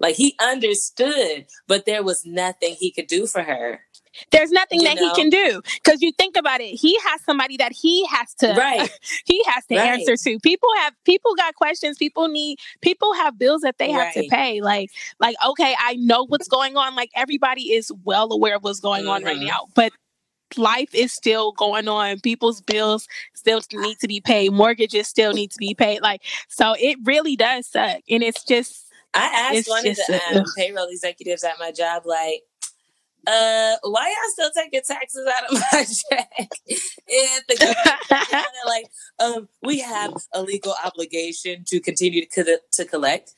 [0.00, 3.80] like he understood, but there was nothing he could do for her.
[4.30, 5.08] There's nothing you that know?
[5.08, 6.74] he can do because you think about it.
[6.74, 8.90] He has somebody that he has to, right?
[9.24, 10.00] he has to right.
[10.00, 10.38] answer to.
[10.40, 11.98] People have people got questions.
[11.98, 14.14] People need people have bills that they have right.
[14.14, 14.60] to pay.
[14.60, 16.94] Like like okay, I know what's going on.
[16.94, 19.10] Like everybody is well aware of what's going mm-hmm.
[19.10, 19.46] on right mm-hmm.
[19.46, 19.92] now, but
[20.56, 22.20] life is still going on.
[22.20, 24.52] People's bills still need to be paid.
[24.52, 26.02] Mortgages still need to be paid.
[26.02, 28.83] Like so, it really does suck, and it's just
[29.14, 32.42] I asked it's one of the um, payroll executives at my job, like,
[33.26, 36.50] uh, why y'all still taking taxes out of my check?
[36.68, 38.86] and the government, like,
[39.20, 43.34] um, we have a legal obligation to continue to, co- to collect.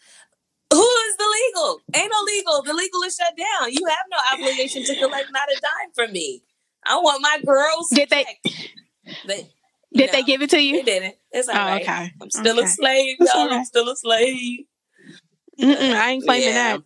[0.73, 1.81] Who is the legal?
[1.95, 2.63] Ain't no legal.
[2.63, 3.71] The legal is shut down.
[3.71, 6.43] You have no obligation to collect not a dime from me.
[6.85, 7.89] I want my girls.
[7.91, 8.25] Did they?
[9.27, 9.49] they
[9.93, 10.79] did know, they give it to you?
[10.79, 11.15] They didn't.
[11.31, 11.83] It's all oh, right.
[11.83, 12.13] Okay.
[12.21, 12.67] I'm still okay.
[12.67, 13.53] a slave, y'all.
[13.53, 14.65] I'm still a slave.
[15.61, 16.79] Mm-mm, I ain't claiming yeah.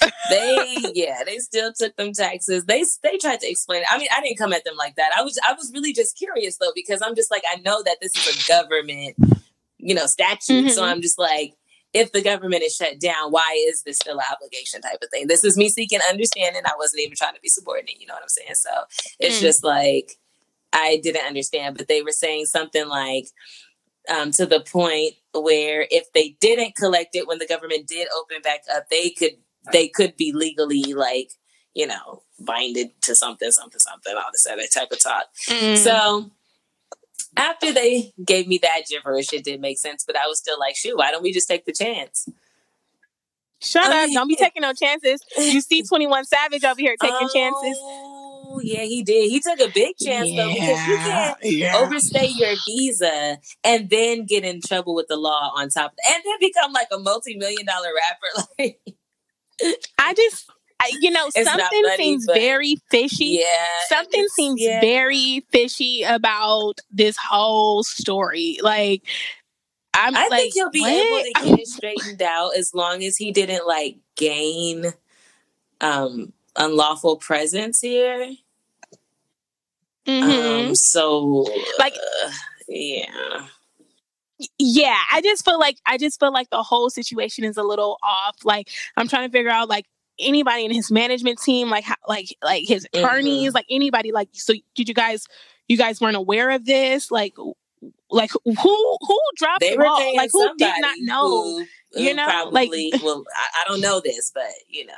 [0.00, 0.12] that.
[0.30, 2.64] they yeah, they still took them taxes.
[2.64, 3.88] They they tried to explain it.
[3.90, 5.10] I mean, I didn't come at them like that.
[5.16, 7.98] I was I was really just curious though because I'm just like I know that
[8.00, 9.16] this is a government,
[9.78, 10.52] you know, statute.
[10.52, 10.68] Mm-hmm.
[10.68, 11.54] So I'm just like
[11.94, 15.26] if the government is shut down, why is this still an obligation type of thing?
[15.26, 16.62] This is me seeking understanding.
[16.66, 18.54] I wasn't even trying to be subordinate, you know what I'm saying?
[18.54, 18.70] So
[19.18, 19.42] it's mm.
[19.42, 20.18] just like
[20.72, 23.28] I didn't understand, but they were saying something like
[24.08, 28.42] um, to the point where if they didn't collect it when the government did open
[28.42, 29.36] back up, they could
[29.72, 31.32] they could be legally like
[31.74, 35.24] you know binded to something, something, something, all this other type of talk.
[35.48, 35.76] Mm.
[35.76, 36.30] So
[37.36, 40.76] after they gave me that gibberish, it did make sense, but I was still like,
[40.76, 42.28] shoot, why don't we just take the chance?
[43.60, 44.20] Shut I mean, up!
[44.20, 45.20] Don't be taking no chances.
[45.36, 47.78] You see, Twenty One Savage over here taking oh, chances.
[48.62, 49.30] Yeah, he did.
[49.30, 51.76] He took a big chance yeah, though because you can't yeah.
[51.76, 56.36] overstay your visa and then get in trouble with the law on top, and then
[56.40, 58.48] become like a multi-million dollar rapper.
[58.58, 58.80] Like,
[59.98, 60.48] I just
[60.80, 63.40] I, you know, it's something funny, seems very fishy.
[63.40, 63.64] Yeah.
[63.88, 64.80] Something seems yeah.
[64.80, 68.58] very fishy about this whole story.
[68.62, 69.02] Like,
[69.94, 70.90] I'm I like, think he'll be what?
[70.90, 74.92] able to get it straightened out as long as he didn't like gain
[75.80, 78.34] um unlawful presence here.
[80.06, 80.68] Mm-hmm.
[80.68, 81.46] Um, so
[81.78, 82.30] like, uh,
[82.68, 83.46] yeah.
[84.58, 87.98] Yeah, I just feel like I just feel like the whole situation is a little
[88.02, 88.36] off.
[88.44, 89.86] Like I'm trying to figure out like
[90.18, 93.54] anybody in his management team, like how, like like his attorneys, mm-hmm.
[93.54, 94.12] like anybody.
[94.12, 95.26] Like, so did you guys
[95.66, 97.10] you guys weren't aware of this?
[97.10, 97.34] Like,
[98.10, 100.16] like who who dropped they the ball?
[100.16, 101.28] Like who did not know?
[101.28, 101.58] Who,
[101.94, 104.94] who you know, probably, like well, I, I, don't know this, but you know.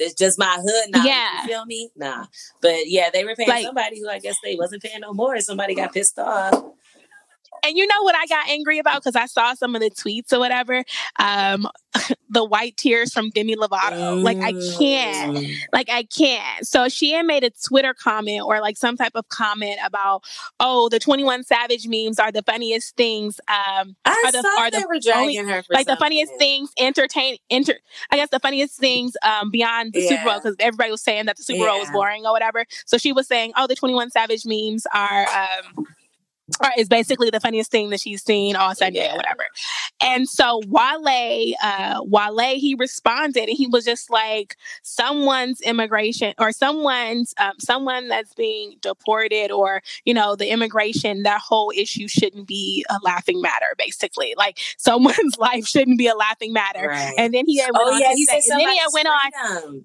[0.00, 1.04] It's just my hood now.
[1.04, 1.42] Yeah.
[1.42, 1.90] You feel me?
[1.96, 2.26] Nah.
[2.60, 5.38] But yeah, they were paying Like- somebody who I guess they wasn't paying no more.
[5.40, 6.64] Somebody got pissed off.
[7.64, 10.32] And you know what I got angry about because I saw some of the tweets
[10.32, 10.84] or whatever.
[11.18, 11.68] Um,
[12.28, 14.22] the white tears from Demi Lovato.
[14.22, 15.46] Like I can't.
[15.72, 16.66] Like I can't.
[16.66, 20.22] So she had made a Twitter comment or like some type of comment about,
[20.60, 23.40] oh, the Twenty One Savage memes are the funniest things.
[23.48, 26.32] Um, I Are the- saw are the they were dragging her for like the funniest
[26.38, 27.74] things, entertain, enter.
[28.10, 31.36] I guess the funniest things um, beyond the Super Bowl because everybody was saying that
[31.36, 32.64] the Super Bowl was boring or whatever.
[32.86, 35.26] So she was saying, oh, the Twenty One Savage memes are.
[35.26, 35.86] Um,
[36.60, 39.14] are, is basically the funniest thing that she's seen all Sunday Yeah.
[39.14, 39.44] or whatever.
[40.02, 46.52] And so Wale, uh, Wale, he responded and he was just like, someone's immigration or
[46.52, 52.46] someone's, um, someone that's being deported or, you know, the immigration, that whole issue shouldn't
[52.46, 54.34] be a laughing matter, basically.
[54.36, 56.88] Like someone's life shouldn't be a laughing matter.
[56.88, 57.14] Right.
[57.18, 59.84] And then he went oh yeah, he said and then he went on.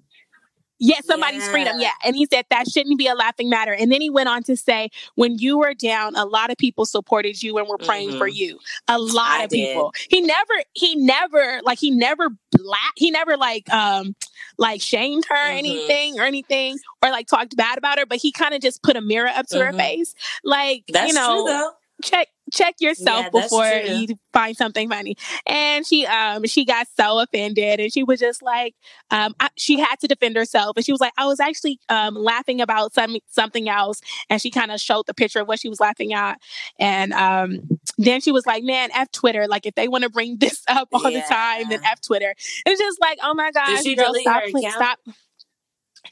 [0.78, 1.50] Yeah, somebody's Yeah.
[1.50, 1.80] freedom.
[1.80, 1.90] Yeah.
[2.04, 3.72] And he said that shouldn't be a laughing matter.
[3.72, 6.84] And then he went on to say, when you were down, a lot of people
[6.86, 8.34] supported you and were praying for Mhm.
[8.34, 8.58] you.
[8.88, 9.68] A lot I of did.
[9.68, 9.92] people.
[10.10, 14.14] He never, he never, like, he never black, he never like, um,
[14.58, 15.58] like shamed her or Mhm.
[15.58, 18.96] anything or anything or like talked bad about her, but he kind of just put
[18.96, 19.76] a mirror up to her Mhm.
[19.78, 20.14] face.
[20.44, 21.70] Like, That's you know, true
[22.02, 23.92] check check yourself Yeah, before true.
[23.92, 25.16] you find something funny.
[25.46, 28.74] And she um she got so offended and she was just like
[29.10, 32.14] um I, she had to defend herself and she was like i was actually um
[32.14, 34.00] laughing about some something else.
[34.30, 36.38] And she kind of showed the picture of what she was laughing at.
[36.78, 37.60] And um
[37.98, 40.88] then she was like man f twitter like if they want to bring this up
[40.92, 42.34] all the time then f twitter.
[42.64, 44.42] It's just like oh my gosh girl, delete stop,
[44.74, 44.98] stop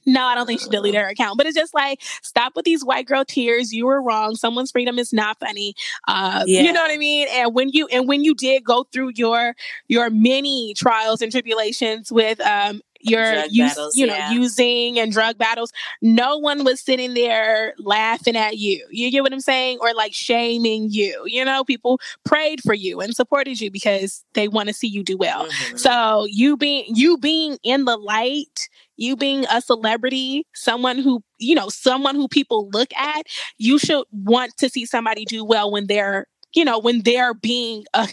[0.06, 2.84] no, I don't think she deleted her account, but it's just like stop with these
[2.84, 3.72] white girl tears.
[3.72, 4.34] You were wrong.
[4.36, 5.74] Someone's freedom is not funny.
[6.06, 6.62] Uh, Yeah.
[6.62, 7.26] You know what I mean?
[7.30, 9.54] And when you and when you did go through your
[9.88, 14.30] your many trials and tribulations with um your use, battles, you know yeah.
[14.32, 18.86] using and drug battles, no one was sitting there laughing at you.
[18.90, 21.22] You get what I'm saying, or like shaming you.
[21.26, 25.02] You know, people prayed for you and supported you because they want to see you
[25.02, 25.46] do well.
[25.46, 25.78] Mhm.
[25.78, 31.54] So you being you being in the light, you being a celebrity, someone who you
[31.54, 33.26] know, someone who people look at,
[33.58, 37.84] you should want to see somebody do well when they're you know when they're being
[37.94, 38.06] uh,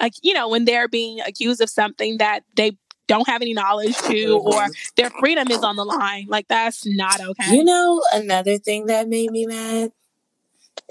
[0.00, 2.72] uh, you know when they're being accused of something that they
[3.06, 4.74] don't have any knowledge to or Mhm.
[4.96, 9.08] their freedom is on the line like that's not okay You know another thing that
[9.08, 9.92] made me mad?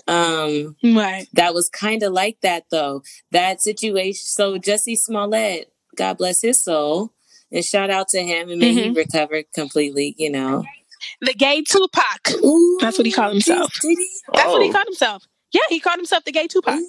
[0.08, 3.04] Um right that was kind of like that though.
[3.32, 4.26] That situation.
[4.26, 7.12] So Jussie Smollett, God bless his soul,
[7.52, 8.96] and shout out to him and may he Mhm.
[8.96, 10.16] recover completely.
[10.18, 10.64] You know,
[11.22, 12.32] the gay Tupac.
[12.44, 13.74] Ooh, That's what he called himself.
[13.82, 13.96] He?
[14.34, 14.74] That's what he Oh.
[14.74, 15.24] called himself.
[15.52, 16.80] Yeah, he called himself the gay Tupac.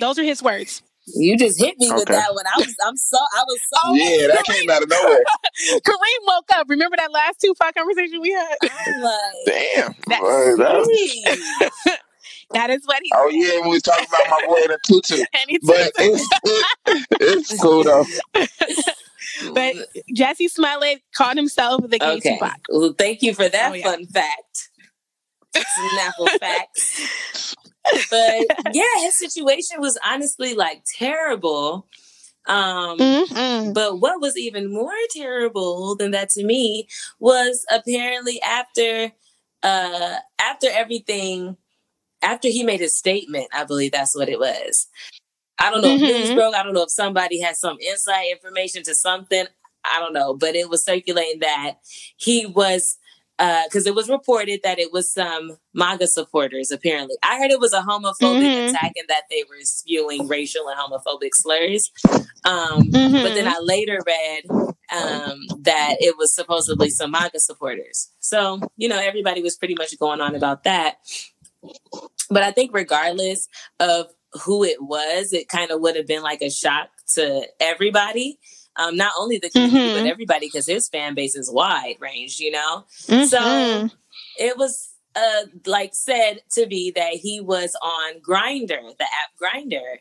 [0.00, 0.82] Those are his words.
[1.06, 2.14] You just hit me with Okay.
[2.14, 2.44] that one.
[2.46, 3.94] I was, I'm so, I was so.
[3.94, 5.22] Yeah, that came out of nowhere.
[5.80, 6.68] Kareem woke up.
[6.68, 8.56] Remember that last Tupac conversation we had?
[8.62, 9.14] I'm like,
[9.46, 9.94] Damn.
[10.08, 11.98] That- Boy, that-
[12.52, 15.24] that is what he oh yeah, when we talking about my boy in a tutu.
[15.62, 18.04] But it's it, it's cool though.
[19.54, 19.74] But
[20.14, 22.34] Jussie Smollett called himself the gay okay.
[22.34, 22.58] Tupac.
[22.68, 23.84] Well, thank you for that Oh, yeah.
[23.84, 24.68] fun fact.
[25.56, 27.54] Snapple facts.
[28.10, 31.88] But yeah, his situation was honestly like terrible.
[32.46, 33.74] Um, Mhm.
[33.74, 36.88] But what was even more terrible than that to me
[37.20, 39.12] was apparently after
[39.62, 41.56] uh after everything
[42.22, 44.88] after he made his statement, I believe that's what it was.
[45.58, 46.34] I don't know if news Mhm.
[46.34, 46.54] broke.
[46.54, 49.46] I don't know if somebody had some inside information to something.
[49.84, 51.74] I don't know, but it was circulating that
[52.16, 52.96] he was
[53.64, 56.70] because it was reported that it was some MAGA supporters.
[56.70, 58.68] Apparently, I heard it was a homophobic Mhm.
[58.68, 61.90] attack and that they were spewing racial and homophobic slurs.
[62.44, 63.22] Um, Mhm.
[63.22, 64.44] but then I later read
[64.92, 68.10] um, that it was supposedly some MAGA supporters.
[68.20, 70.96] So, you know, everybody was pretty much going on about that.
[72.28, 73.48] But I think, regardless
[73.80, 78.38] of who it was, it kind of would have been like a shock to everybody.
[78.76, 79.92] Um, not only the community, Mhm.
[79.92, 82.84] but everybody, because his fan base is wide range, you know?
[83.08, 83.28] Mhm.
[83.28, 83.90] So
[84.38, 89.98] it was uh like said to be that he was on Grindr, the app Grindr,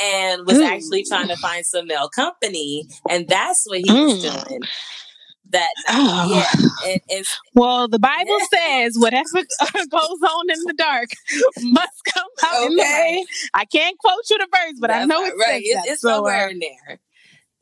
[0.00, 0.62] and was Ooh.
[0.64, 4.46] actually trying to find some male company, and that's what he was Mm.
[4.46, 4.62] doing.
[5.50, 6.28] That Oh.
[6.30, 9.42] yeah, it's Well, the Bible says whatever
[9.90, 11.10] goes on in the dark
[11.60, 13.16] must come out in the Okay.
[13.18, 13.26] light.
[13.52, 15.62] I can't quote you the verse, but I know it right.
[15.62, 15.88] says It's, that.
[15.92, 17.00] it's So, uh, somewhere in there.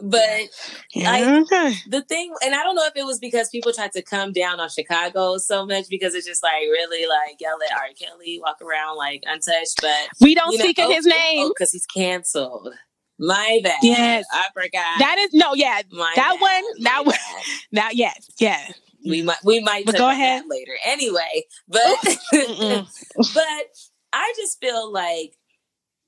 [0.02, 0.48] But
[0.94, 1.74] yeah, okay.
[1.88, 4.60] the thing, and I don't know if it was because people tried to come down
[4.60, 7.88] on Chicago so much because it's just like really like y'all let R.
[7.98, 11.10] Kelly walk around like untouched, but We don't you know, speak in oh, his oh,
[11.10, 11.46] name.
[11.46, 12.74] Oh, because he's canceled.
[13.18, 13.78] My bad.
[13.82, 14.24] Yes.
[14.32, 14.98] I forgot.
[14.98, 15.82] That is no, yeah.
[15.92, 17.42] My that bad, one- that my one- bad.
[17.72, 18.72] Now, yes, yeah.
[19.04, 20.42] We might we might But go ahead.
[20.42, 20.72] that later.
[20.86, 21.96] Anyway, but
[22.32, 23.66] but
[24.12, 25.36] I just feel like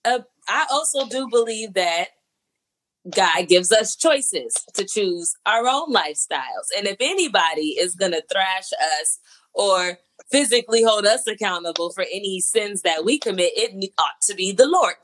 [0.04, 2.08] uh, I also do believe that
[3.10, 6.68] God gives us choices to choose our own lifestyles.
[6.76, 9.18] And if anybody is going to thrash us
[9.54, 9.98] or
[10.30, 14.66] physically hold us accountable for any sins that we commit, it ought to be the
[14.66, 14.94] Lord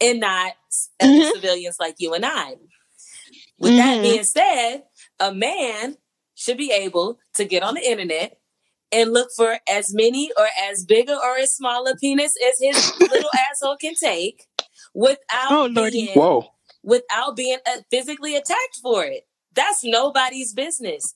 [0.00, 0.54] and not
[1.00, 1.32] other Mhm.
[1.32, 2.56] civilians like you and I.
[3.58, 4.02] With that Mhm.
[4.02, 4.84] being said,
[5.20, 5.96] a man
[6.34, 8.40] should be able to get on the internet
[8.92, 12.84] and look for as many or as big or as small a penis as his
[12.98, 14.46] little asshole can take
[14.94, 16.06] without Oh, Lordy.
[16.06, 16.50] being Whoa.
[16.84, 19.26] Without being uh, physically attacked for it.
[19.54, 21.14] That's nobody's business.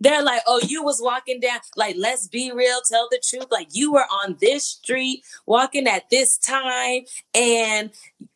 [0.00, 3.46] They're like, oh, you was walking down, like, let's be real, tell the truth.
[3.52, 7.90] Like, you were on this street walking at this time, and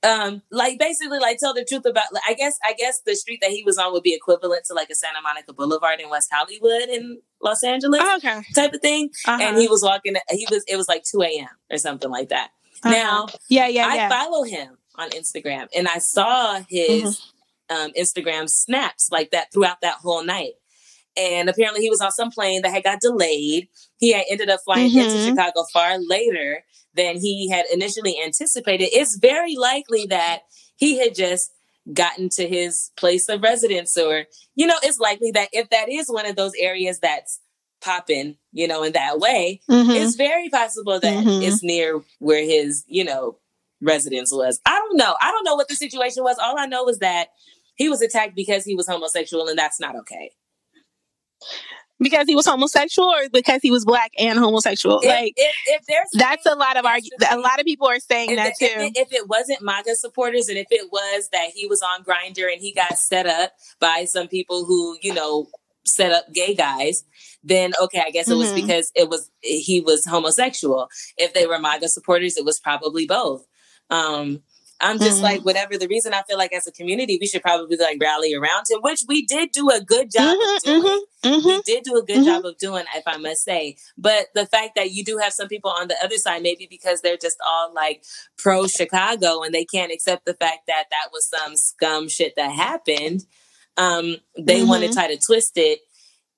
[0.05, 3.40] um, like basically like tell the truth about like, I guess I guess the street
[3.42, 6.31] that he was on would be equivalent to like a Santa Monica Boulevard in West
[6.33, 8.42] Hollywood in Los Angeles Oh, okay.
[8.55, 9.11] type of thing.
[9.26, 9.42] Uh-huh.
[9.42, 11.48] And he was walking he was it was like 2 a.m.
[11.70, 12.50] or something like that.
[12.85, 12.90] Uh-huh.
[12.90, 14.09] Now yeah, yeah, I yeah.
[14.09, 17.20] follow him on Instagram and I saw his
[17.70, 17.76] Mm-hmm.
[17.76, 20.52] um, Instagram snaps like that throughout that whole night.
[21.16, 23.68] And apparently he was on some plane that had got delayed.
[23.98, 25.26] He had ended up flying into Mhm.
[25.30, 28.90] Chicago far later than he had initially anticipated.
[28.92, 30.42] It's very likely that
[30.76, 31.50] he had just
[31.92, 36.09] gotten to his place of residence or you know it's likely that if that is
[36.09, 37.38] one of those areas that's
[37.80, 39.94] popping you know in that way Mhm.
[39.94, 41.46] it's very possible that Mhm.
[41.46, 43.38] it's near where his, you know,
[43.80, 44.60] residence was.
[44.66, 45.14] I don't know.
[45.20, 46.38] I don't know what the situation was.
[46.38, 47.28] All I know is that
[47.74, 50.30] he was attacked because he was homosexual, and that's not okay.
[51.98, 55.00] because he was homosexual or because he was black and homosexual.
[55.00, 58.01] If- like if, if, there's that's a lot of argu- a lot of people are
[58.01, 58.80] saying if, that if too.
[58.80, 62.51] it, if it wasn't MAGA supporters, and if it was that he was on Grindr
[62.53, 65.48] and he got set up by some people who, you know,
[65.86, 67.05] set up gay guys,
[67.44, 68.57] then okay, I guess it was Mhm.
[68.57, 70.88] because it was he was homosexual.
[71.16, 73.44] If they were MAGA supporters, it was probably both.
[73.91, 74.43] Um,
[74.80, 75.22] I'm just Mhm.
[75.22, 76.12] like whatever the reason.
[76.12, 79.24] I feel like as a community, we should probably like rally around him, which we
[79.24, 81.05] did do a good job Mhm, of doing.
[81.24, 81.45] mhm.
[81.47, 82.24] We did do a good Mhm.
[82.26, 83.76] job of doing, if I must say.
[83.97, 87.01] But the fact that you do have some people on the other side, maybe because
[87.01, 88.05] they're just all like
[88.37, 92.53] pro Chicago and they can't accept the fact that that was some scum shit that
[92.53, 93.24] happened.
[93.78, 94.93] Um, they want to Mhm.
[94.95, 95.80] try to twist it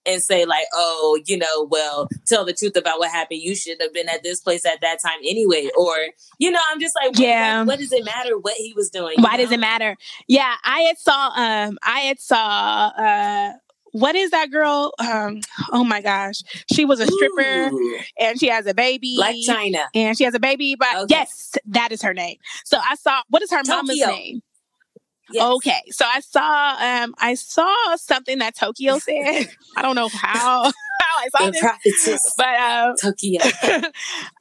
[0.07, 3.41] and say like, oh, you know, well, tell the truth about what happened.
[3.43, 5.69] You should have been at this place at that time anyway.
[5.77, 5.95] Or,
[6.39, 7.59] you know, I'm just like, what, Yeah.
[7.61, 9.17] what, what does it matter what he was doing?
[9.21, 9.97] Why does it matter?
[10.27, 13.53] Yeah, I had saw um I had saw uh
[13.93, 14.93] what is that girl?
[14.99, 15.41] Um,
[15.73, 16.43] oh my gosh,
[16.73, 19.17] she was a stripper Ooh, and she has a baby.
[19.19, 19.89] like China.
[19.95, 20.77] and she has a baby.
[20.79, 21.07] But Okay.
[21.17, 22.37] yes, that is her name.
[22.65, 24.43] So I saw what is her mama's name?
[25.31, 25.45] Yes.
[25.45, 29.49] Okay, so I saw um I saw something that Tokyo said.
[29.77, 30.65] I don't know how
[31.01, 31.51] how I saw
[31.85, 33.41] this, but um Tokyo.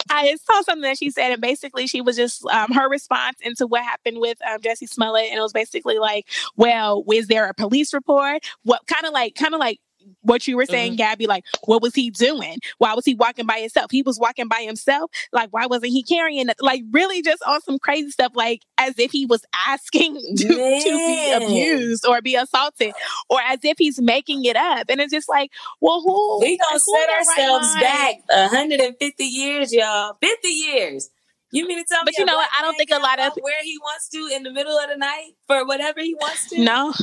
[0.10, 3.68] I saw something that she said, and basically she was just um, her response into
[3.68, 7.54] what happened with um, Jussie Smollett, and it was basically like, "Well, was there a
[7.54, 8.46] police report?
[8.64, 9.80] What kind of like, kind of like."
[10.28, 10.98] What you were saying, mm-hmm.
[10.98, 12.58] Gabby, like, what was he doing?
[12.80, 13.92] Why was he walking by himself?
[13.92, 15.10] He was walking by himself.
[15.32, 16.58] Like, why wasn't he carrying it?
[16.60, 20.50] Like, really just on some crazy stuff, like as if he was asking to, to
[20.50, 22.94] be abused or be assaulted,
[23.30, 24.88] or as if he's making it up.
[24.90, 25.50] And it's just like,
[25.80, 26.42] well, who?
[26.42, 27.82] We gonna who set right ourselves mind?
[27.82, 30.18] back 150 years, y'all.
[30.22, 31.10] 50 years.
[31.52, 32.08] You mean to tell me?
[32.08, 32.50] But you know what?
[32.58, 34.98] I don't think a lot of- where he wants to in the middle of the
[34.98, 36.60] night for whatever he wants to.
[36.62, 36.94] No,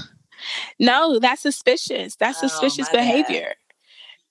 [0.78, 2.16] no, that's suspicious.
[2.16, 3.26] That's Oh, suspicious my bad.
[3.26, 3.54] behavior.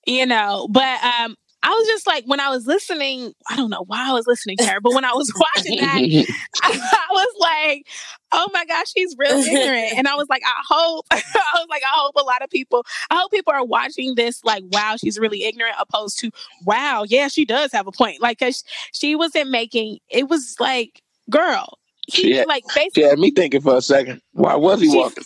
[0.06, 3.32] You know, but um, I was just like when I was listening.
[3.48, 5.96] I don't know why I was listening to her, but when I was watching that,
[6.62, 7.86] I was like,
[8.32, 11.22] "Oh my gosh, she's real ignorant." And I was like, "I hope." I
[11.54, 12.84] was like, "I hope a lot of people.
[13.10, 16.30] I hope people are watching this like, wow, she's really ignorant," opposed to,
[16.66, 18.62] "Wow, yeah, she does have a point." Like, cause
[18.92, 20.00] she wasn't making.
[20.10, 21.00] It was like,
[21.30, 23.02] girl, he She had- like She basically.
[23.04, 24.20] had me thinking for a second.
[24.32, 25.24] Why was he She- walking?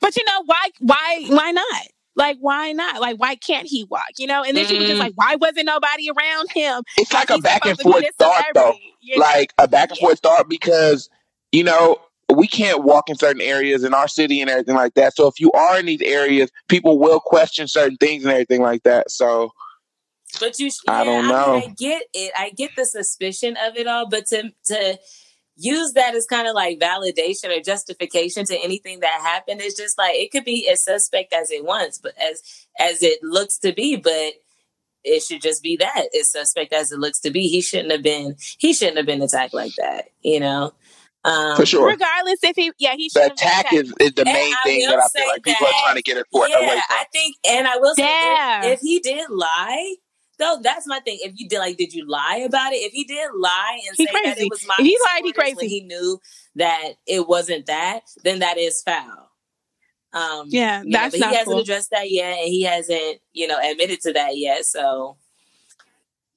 [0.00, 0.68] But you know why?
[0.80, 1.24] Why?
[1.28, 1.66] Why not?
[2.14, 3.00] Like why not?
[3.00, 4.10] Like why can't he walk?
[4.18, 4.42] You know?
[4.44, 5.04] And then she was just Mm.
[5.04, 6.82] like, why wasn't nobody around him?
[6.96, 8.74] It's like a back and supposed to be forth thought though.
[9.00, 9.22] you know?
[9.22, 10.06] Like a back and Yeah.
[10.08, 11.08] forth thought because
[11.52, 11.96] you know
[12.34, 15.14] we can't walk in certain areas in our city and everything like that.
[15.16, 18.82] So if you are in these areas, people will question certain things and everything like
[18.84, 19.10] that.
[19.10, 19.52] So
[20.40, 21.52] But you, I don't I know.
[21.52, 22.32] mean, I get it.
[22.36, 24.98] I get the suspicion of it all, but to to
[25.56, 29.98] use that as kind of like validation or justification to anything that happened It's just
[29.98, 32.42] like it could be as suspect as it wants, but as
[32.78, 34.32] as it looks to be, but
[35.04, 37.48] it should just be that as suspect as it looks to be.
[37.48, 38.36] He shouldn't have been.
[38.58, 40.06] He shouldn't have been attacked like that.
[40.22, 40.72] You know.
[41.24, 44.22] Um, for sure, Regardless if he, yeah, he the should have attack is, is the
[44.26, 46.48] And main I thing that I feel like people are trying to get it for
[46.48, 46.80] yeah, away from.
[46.90, 48.64] I think, and I will say, Yeah.
[48.64, 49.94] if, if he did lie,
[50.38, 51.18] though, that's my thing.
[51.22, 52.76] If you did, like, did you lie about it?
[52.76, 55.32] If he did lie and He say that it was my If he lied, he
[55.32, 55.68] crazy.
[55.68, 56.20] he knew
[56.56, 59.30] that it wasn't that, then that is foul.
[60.12, 61.58] Um, Yeah, know, that's but he hasn't cool.
[61.60, 64.66] addressed that yet, and he hasn't, you know, admitted to that yet.
[64.66, 65.16] So,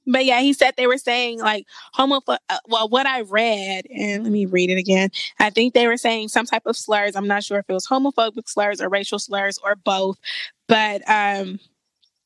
[0.08, 1.66] But yeah, he said they were saying like
[1.98, 2.38] homophobic.
[2.48, 5.10] Uh, well, what I read, and let me read it again.
[5.40, 7.16] I think they were saying some type of slurs.
[7.16, 10.18] I'm not sure if it was homophobic slurs or racial slurs or both,
[10.68, 11.60] but um,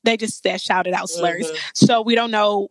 [0.03, 1.49] they just said shouted out slurs.
[1.51, 1.57] mhm.
[1.73, 2.67] So we don't know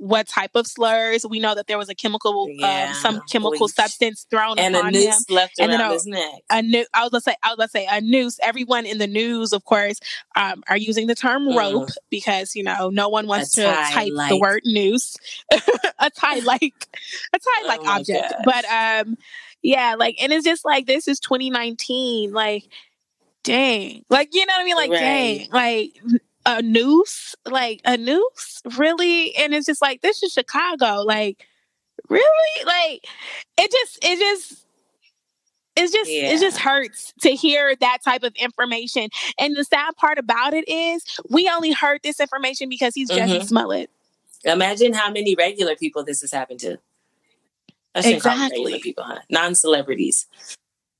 [0.00, 1.26] what type of slurs.
[1.28, 3.72] We know that there was a chemical, Yeah, um, some chemical bleach.
[3.74, 5.12] substance thrown and a upon him.
[5.28, 6.34] left And then around a- his neck.
[6.50, 8.38] A new, I was gonna say, I was gonna say a noose.
[8.40, 9.98] Everyone in the news, of course,
[10.36, 11.56] um, are using the term Mm.
[11.56, 13.62] rope because you know no one wants to
[13.92, 15.16] type the word noose,
[15.98, 16.86] a tie like
[17.32, 18.34] a tie like Oh object.
[18.36, 18.44] gosh.
[18.44, 18.64] But
[19.06, 19.18] um,
[19.62, 22.32] yeah, like, and it's just like this is 2019.
[22.32, 22.62] Like,
[23.42, 24.76] dang, like you know what I mean?
[24.76, 25.00] Like, Right.
[25.00, 29.36] dang, like a noose, like a noose, really?
[29.36, 31.46] And it's just like this is Chicago, like
[32.08, 33.04] really, like
[33.58, 34.64] it just, it just.
[35.80, 39.10] It's just it just hurts to hear that type of information.
[39.38, 43.38] And the sad part about it is we only heard this information because he's Jussie
[43.38, 43.46] Mhm.
[43.46, 43.88] Smollett.
[44.42, 46.78] Imagine how many regular people this has happened to.
[47.94, 48.58] I shouldn't call Exactly.
[48.64, 49.20] regular people, huh?
[49.30, 50.26] Non-celebrities.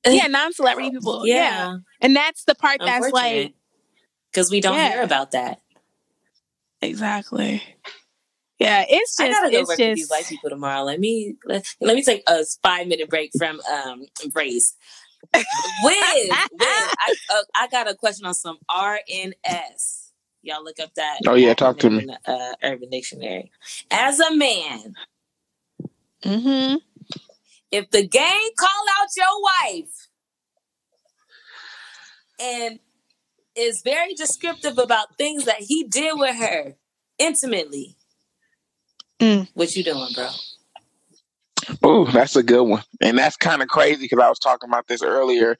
[0.06, 1.26] Yeah, non-celebrity people.
[1.26, 1.34] Yeah.
[1.34, 3.54] Yeah, And that's the part that's like
[4.38, 4.92] because we don't Yeah.
[4.92, 5.60] hear about that.
[6.80, 7.62] exactly.
[8.60, 10.82] Yeah, it's just I just gotta go it's work with these white people tomorrow.
[10.84, 14.74] Let me let, let me take a five minute break from um race.
[15.82, 20.10] Wiz, Wiz, I, uh, I got a question on some RNS.
[20.42, 21.20] Y'all look up that.
[21.26, 22.06] Oh, yeah, talk to me.
[22.06, 23.50] the, Uh, Urban Dictionary.
[23.90, 24.94] As a man,
[26.24, 26.76] hmm
[27.70, 30.08] if the gang call out your wife
[32.40, 32.78] and
[33.58, 36.74] is very descriptive about things that he did with her
[37.18, 37.96] intimately,
[39.20, 39.48] Mm.
[39.54, 40.28] what you doing, bro?
[41.82, 44.86] Oh, that's a good one, and that's kind of crazy because I was talking about
[44.88, 45.58] this earlier.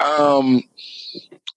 [0.00, 0.62] Um,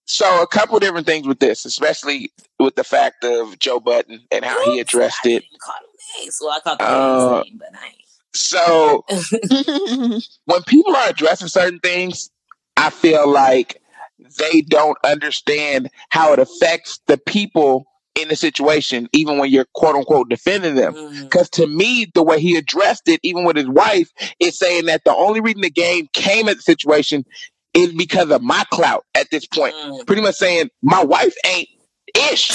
[0.05, 4.45] so a couple different things with this, especially with the fact of Joe Budden and
[4.45, 5.39] how he addressed I it.
[5.41, 6.37] didn't call him names.
[6.41, 7.95] Well, I called the Uh, name, but I ain't.
[8.35, 9.05] So
[10.45, 12.29] when people are addressing certain things,
[12.77, 13.81] I feel like
[14.37, 19.95] they don't understand how it affects the people in the situation, even when you're quote
[19.95, 20.93] unquote defending them.
[21.21, 24.09] Because to me, the way he addressed it, even with his wife,
[24.39, 27.25] is saying that the only reason the game came at the situation
[27.73, 29.75] is because of my clout at this point.
[29.75, 30.05] Mm.
[30.05, 31.69] Pretty much saying my wife ain't
[32.31, 32.51] ish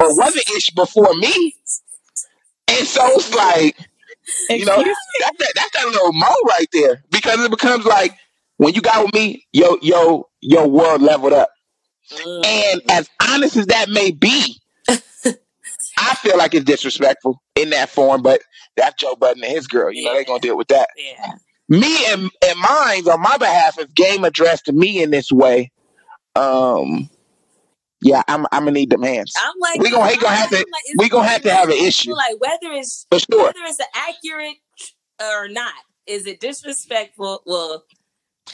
[0.00, 1.54] or wasn't ish before me.
[2.68, 3.76] And so it's like,
[4.48, 8.16] you know, Excuse that's that, that's that little mo right there because it becomes like
[8.58, 11.50] when you got with me, yo, yo, your world leveled up.
[12.12, 12.46] Mm.
[12.46, 18.22] And as honest as that may be, I feel like it's disrespectful in that form,
[18.22, 18.40] but
[18.76, 19.92] that's Joe Budden and his girl.
[19.92, 20.88] You know, they're gonna deal with that.
[20.96, 21.32] Yeah.
[21.68, 25.70] Me and and mine on my behalf, if game addressed to me in this way,
[26.34, 27.08] um,
[28.02, 29.32] yeah, I'm I'm gonna need them hands.
[29.40, 30.66] I'm like, We gonna- gonna have to- like,
[30.98, 32.12] we gonna have to have an issue.
[32.14, 33.44] Like whether it's For sure.
[33.44, 34.56] whether it's accurate
[35.20, 35.74] or not,
[36.06, 37.42] is it disrespectful?
[37.46, 37.84] Well,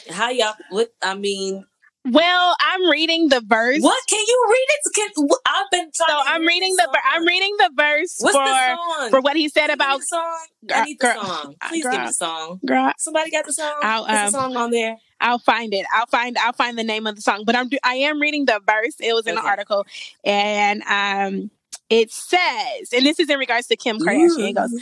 [0.09, 0.53] how y'all?
[0.69, 1.65] What I mean,
[2.05, 3.81] Well, I'm reading the verse.
[3.81, 4.93] what can you read it?
[5.15, 6.23] Can, I've been So trying.
[6.25, 7.27] to I'm reading this the ver- I'm song.
[7.27, 9.09] reading the verse What's for the song?
[9.11, 10.37] for what he said Can you give me about the song.
[10.67, 11.55] Girl- I need the girl- song.
[11.61, 12.07] uh, Please give me girl.
[12.07, 12.59] the song.
[12.65, 12.91] girl.
[12.97, 13.73] Somebody got the song.
[13.81, 14.97] I'll, the um, song on there?
[15.21, 15.85] I'll find it.
[15.93, 17.43] I'll find I'll find the name of the song.
[17.45, 18.95] But I'm do- I am reading the verse.
[18.99, 19.49] It was in the Okay.
[19.49, 19.85] article,
[20.23, 21.51] and um,
[21.89, 24.49] it says, and this is in regards to Kim Kardashian.
[24.51, 24.73] It goes,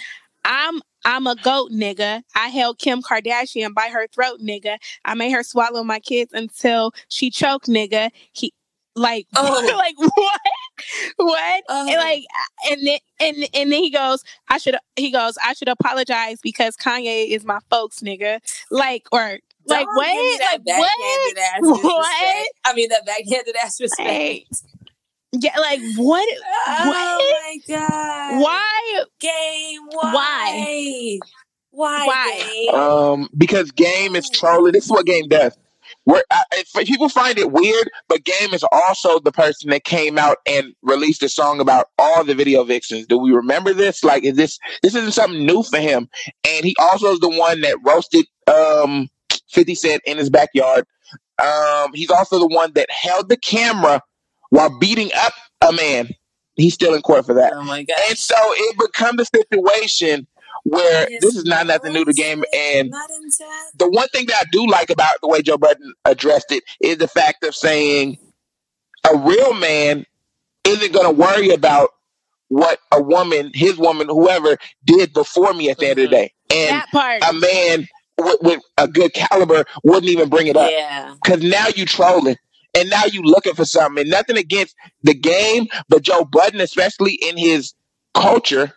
[0.45, 2.21] I'm I'm a goat nigga.
[2.35, 4.77] I held Kim Kardashian by her throat, nigga.
[5.05, 8.11] I made her swallow my kids until she choked, nigga.
[8.33, 8.53] He
[8.95, 9.75] like Oh.
[9.77, 10.41] like what?
[11.17, 11.63] What?
[11.69, 11.87] Oh.
[11.87, 12.23] And like
[12.69, 16.75] and then and and then he goes, I should he goes, I should apologize because
[16.75, 18.39] Kanye is my folks, nigga.
[18.69, 20.07] Like or like Don't what?
[20.07, 21.83] give me that Like what?
[21.83, 22.47] What?
[22.65, 24.09] I mean that backhanded ass respect.
[24.09, 24.45] Hey.
[25.33, 26.27] Yeah, like what?
[26.67, 27.35] Oh What?
[27.41, 28.41] my god!
[28.41, 29.03] Why?
[29.19, 29.81] Game?
[29.91, 30.11] Why?
[30.13, 31.19] Why?
[31.71, 32.05] Why?
[32.07, 32.65] Why?
[32.65, 32.75] Game?
[32.75, 34.71] Um, because game is trolling.
[34.73, 35.57] This is what game does.
[36.05, 40.17] Where I, if people find it weird, but Game is also the person that came
[40.17, 43.05] out and released a song about all the video vixens.
[43.05, 44.03] Do we remember this?
[44.03, 46.09] Like, is this this isn't something new for him?
[46.47, 49.09] And he also is the one that roasted um,
[49.49, 50.85] Fifty Cent in his backyard.
[51.41, 54.01] Um, he's also the one that held the camera
[54.49, 56.09] while beating up a man.
[56.55, 57.53] He's still in court for that.
[57.53, 57.97] Oh my god!
[58.09, 60.25] And so it becomes a situation
[60.63, 62.43] where this is not nothing new to the game.
[62.53, 63.71] And Not into that.
[63.77, 66.97] the one thing that I do like about the way Joe Budden addressed it is
[66.97, 68.17] the fact of saying
[69.11, 70.05] a real man
[70.65, 71.91] isn't going to worry about
[72.49, 76.23] what a woman, his woman, whoever did before me at the end of the mm-hmm.
[76.25, 76.33] day.
[76.69, 77.23] And That part.
[77.23, 77.87] a man
[78.17, 81.13] with, with a good caliber wouldn't even bring it up Yeah.
[81.23, 82.35] because now you trolling
[82.77, 84.01] and now you looking for something.
[84.01, 87.73] And nothing against the game, but Joe Budden, especially in his
[88.13, 88.73] culture,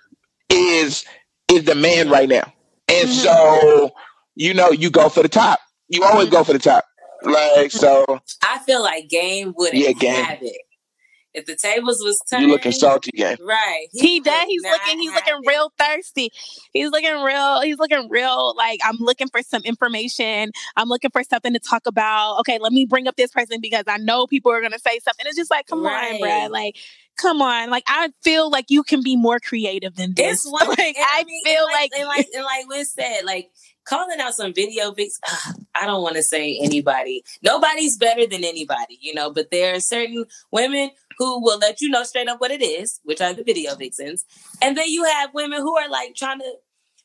[0.48, 1.04] is
[1.52, 2.52] is the man right now.
[2.88, 3.12] And Mhm.
[3.12, 3.90] so
[4.34, 5.60] you know you go for the top.
[5.88, 6.84] You always go for the top.
[7.22, 8.04] Like so,
[8.42, 10.24] I feel like Game wouldn't Yeah, Game.
[10.24, 10.56] have it
[11.32, 12.42] if the tables was turned.
[12.44, 13.36] you looking salty, game.
[13.40, 13.86] Right.
[13.92, 14.44] He does.
[14.46, 14.98] He's looking.
[14.98, 15.48] He's looking it.
[15.48, 16.30] real thirsty.
[16.72, 17.60] He's looking real.
[17.62, 18.54] He's looking real.
[18.56, 20.50] Like I'm looking for some information.
[20.76, 22.38] I'm looking for something to talk about.
[22.40, 25.26] Okay, let me bring up this person because I know people are gonna say something.
[25.26, 26.14] It's just like, come Right.
[26.14, 26.50] on, bruh.
[26.50, 26.76] Like,
[27.16, 27.70] come on.
[27.70, 30.44] Like I feel like you can be more creative than this.
[30.44, 30.66] It's one.
[30.68, 33.50] like and I mean, feel and like, and like and like Liz said, like
[33.90, 35.18] calling out some video vix.
[35.74, 37.24] I don't want to say anybody.
[37.42, 39.32] Nobody's better than anybody, you know.
[39.32, 43.00] But there are certain women who will let you know straight up what it is,
[43.02, 44.24] which are the video vixens,
[44.62, 46.52] and then you have women who are like trying to,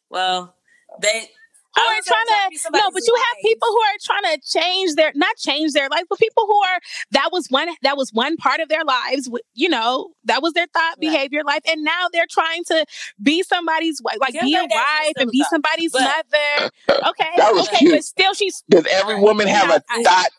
[0.10, 0.56] well,
[1.02, 1.30] they.
[1.76, 4.42] Who I are trying trying to no, but you have people who are trying to
[4.48, 6.80] change their not change their life, but people who are
[7.12, 9.30] that was one that was one part of their lives.
[9.54, 11.00] You know, that was their thought, Right.
[11.02, 12.86] behavior, life, and now they're trying to
[13.22, 16.72] be somebody's wife, like Kim be a wife and be thought, somebody's but- mother.
[17.10, 17.92] Okay, That was okay, cute.
[17.94, 20.30] but still, she's Does every woman have a I- thought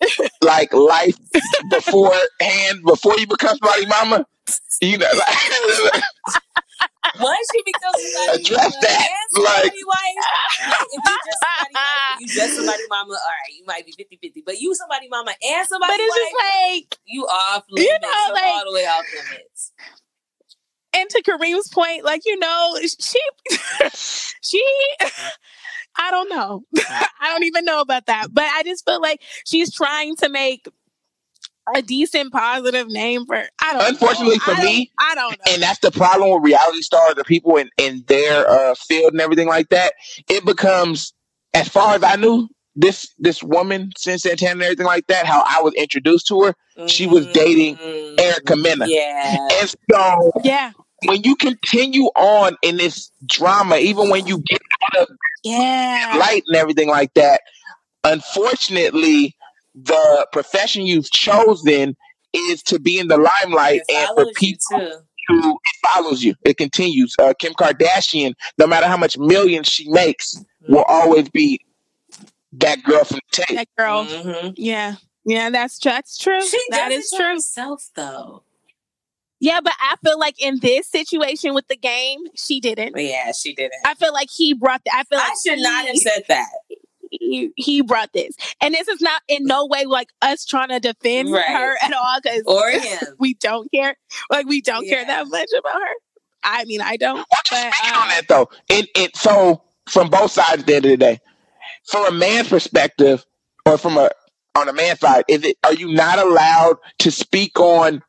[0.43, 1.17] like life
[1.71, 4.27] beforehand before you become somebody mama?
[4.81, 6.03] You know, like,
[7.21, 10.17] Once you become somebody Address mama that, and somebody like- wife,
[10.69, 13.93] like, if you just somebody wife, you just somebody mama, all right, you might be
[13.93, 14.43] 50-50.
[14.45, 18.03] But you somebody mama and somebody but it's wife, just like you off limits.
[18.03, 19.73] know, You're like- all the way off limits.
[20.93, 23.21] and to Kareem's point, like you know, she
[24.43, 24.63] she
[25.99, 26.63] I don't know.
[26.77, 28.27] I don't even know about that.
[28.33, 30.69] But I just feel like she's trying to make
[31.75, 34.45] a decent positive name for I don't Unfortunately know.
[34.45, 35.53] for I don't- me, I don't know.
[35.53, 39.21] and that's the problem with reality stars, the people in in their uh, field and
[39.21, 39.93] everything like that.
[40.29, 41.13] It becomes,
[41.55, 45.27] as far as I knew, this this woman, Cyn Santana, and everything like that.
[45.27, 46.55] How I was introduced to her,
[46.87, 48.85] She was dating Mm, Erica Mena.
[48.89, 49.49] Yeah.
[49.61, 50.73] and so yeah.
[51.07, 54.61] when you continue on in this drama, even when you get
[54.95, 55.09] out of
[55.43, 56.17] Yeah.
[56.19, 57.41] light and everything like that,
[58.05, 59.36] unfortunately,
[59.77, 61.97] the profession you've chosen
[62.33, 64.89] is to be in the limelight It and for follows you people too.
[65.43, 66.35] to it follows you.
[66.45, 67.15] It continues.
[67.19, 71.61] Uh, Kim Kardashian, no matter how much millions she makes, will always be
[72.53, 73.57] that girl from the tape.
[73.57, 74.05] That girl.
[74.07, 74.55] Mhm.
[74.57, 74.97] Yeah.
[75.25, 76.41] Yeah, that's that's true.
[76.41, 77.33] She That does is it to true.
[77.35, 78.43] herself though.
[79.41, 82.93] Yeah, but I feel like in this situation with the game, she didn't.
[82.95, 83.75] But yeah, she didn't.
[83.85, 86.25] I feel like he brought the, I feel like I should not he- have said
[86.29, 86.49] that.
[87.11, 88.35] He, he brought this.
[88.61, 91.45] And this is not in no way like us trying to defend Right.
[91.47, 93.15] her at all because Or him.
[93.19, 93.97] we don't care.
[94.31, 95.95] Like we don't care that much about her.
[96.45, 97.19] I mean, I don't.
[97.19, 98.49] What you But, speaking uh, on that though?
[98.69, 101.21] It it so from both sides at the end of the day,
[101.89, 103.25] from a man's perspective,
[103.65, 104.11] or from a
[104.57, 108.03] on a man's side, is it are you not allowed to speak on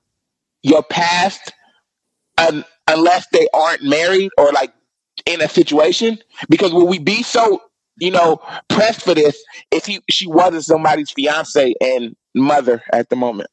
[0.63, 1.51] your past
[2.37, 4.73] un, unless they aren't married or like
[5.25, 6.19] in a situation?
[6.49, 7.61] Because will we be so
[7.99, 8.39] you know
[8.69, 9.41] pressed for this
[9.71, 13.49] if he she wasn't somebody's fiance and mother at the moment?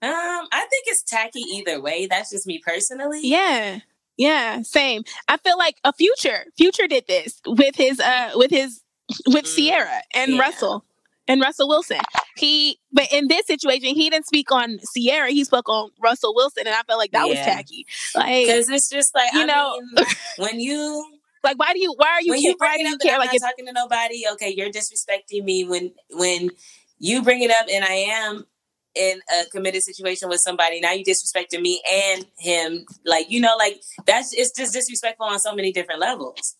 [0.00, 2.06] Um, I think it's tacky either way.
[2.06, 3.20] That's just me personally.
[3.24, 3.80] Yeah.
[4.16, 5.02] Yeah, same.
[5.28, 6.44] I feel like a future.
[6.56, 8.80] Future did this with his uh with his
[9.26, 10.40] with Mm, Ciara and yeah.
[10.40, 10.84] Russell
[11.28, 12.00] and Russell Wilson.
[12.36, 16.64] He but in this situation he didn't speak on Ciara, he spoke on Russell Wilson
[16.66, 17.86] and I felt like that was tacky.
[18.14, 20.06] Like Because it's just like You I know- mean,
[20.38, 21.04] when you
[21.44, 23.00] like why do you why are you when you why bring do it you up
[23.00, 25.64] and care I'm like not talking to nobody, okay, you're disrespecting me.
[25.64, 26.50] When when
[26.98, 28.46] you bring it up and I am
[28.94, 32.86] in a committed situation with somebody, now you disrespecting me and him.
[33.04, 36.56] Like you know, like that's it's just disrespectful on so many different levels.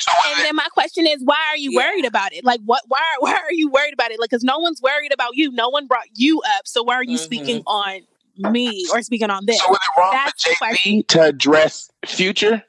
[0.00, 1.78] So And then my question is, why are you Yeah.
[1.78, 2.44] worried about it?
[2.44, 2.82] Like, what?
[2.86, 3.00] Why?
[3.20, 4.20] Why are you worried about it?
[4.20, 5.50] Like, because no one's worried about you.
[5.50, 6.66] No one brought you up.
[6.66, 7.24] So why are you Mhm.
[7.24, 8.00] speaking on
[8.36, 9.58] me or speaking on this?
[9.60, 12.62] so is it wrong That's the for Jay Z to address future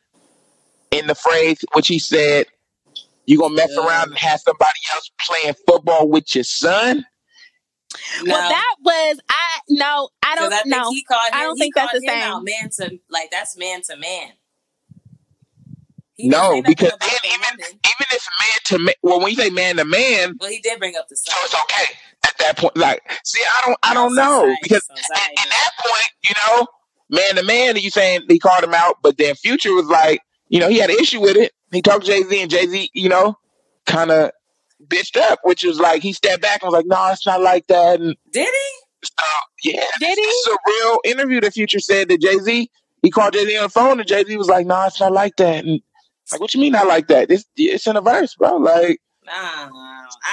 [0.91, 2.47] in the phrase which he said?
[3.25, 3.85] You gonna mess Yeah.
[3.85, 7.05] around and have somebody else playing football with your son?
[8.23, 9.59] No, Well, that was I.
[9.69, 10.89] No, I because don't I think know.
[10.91, 11.39] he called him.
[11.39, 12.23] I don't he think that's called the him same.
[12.23, 14.33] out man to like that's man to man.
[16.15, 17.79] He didn't No, nothing because about then the even woman.
[17.85, 20.79] even if man to man, well, when you say man to man, Well, he did
[20.79, 21.33] bring up the son.
[21.33, 22.75] so it's okay at that point.
[22.75, 25.33] Like, see, I don't, I don't Oh, know society, because at, society.
[25.39, 26.67] at that point, you know,
[27.09, 30.59] man to man, you saying he called him out, but then Future was like, you
[30.59, 31.51] know, he had an issue with it.
[31.71, 33.37] He talked to Jay Z, and Jay Z, you know,
[33.85, 34.31] kind of
[34.87, 37.67] bitched up, which was like he stepped back and was like, no, it's not like
[37.67, 39.05] that, and Did he?
[39.05, 39.25] so
[39.63, 40.21] yeah, Did this he?
[40.21, 42.69] is a real interview that Future said that Jay Z.
[43.01, 45.13] He called Jay Z on the phone, and Jay Z was like, "No, it's not
[45.13, 45.79] like that." And
[46.31, 47.31] like, what you mean not like that?
[47.31, 48.57] It's it's in a verse, bro.
[48.57, 49.69] Like, Nah,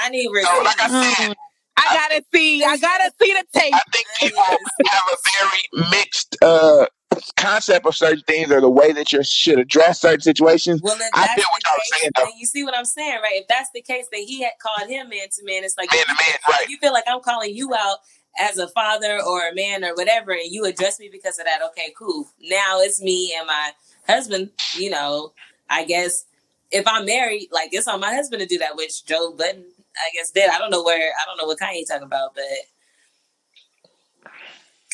[0.03, 1.35] I need so like I said, Mm.
[1.77, 2.63] I gotta see.
[2.63, 3.73] I gotta see the tape.
[3.73, 6.87] I think people have a very mixed uh
[7.35, 10.81] concept of certain things or the way that you should address certain situations.
[10.81, 12.27] Well, I feel what y'all saying, though.
[12.37, 13.41] you see what I'm saying, right?
[13.41, 15.63] If that's the case, then he had called him man to man.
[15.63, 16.69] It's like Man to you, man, right?
[16.69, 17.97] you feel like I'm calling you out
[18.39, 21.61] as a father or a man or whatever, and you address me because of that.
[21.69, 22.27] Okay, cool.
[22.41, 23.71] Now it's me and my
[24.07, 24.51] husband.
[24.75, 25.33] You know,
[25.69, 26.25] I guess
[26.71, 29.65] if I'm married, like it's on my husband to do that, which Joe Budden,
[29.95, 30.49] I guess, did.
[30.49, 31.11] I don't know where.
[31.11, 32.43] I don't know what Kanye talking about, but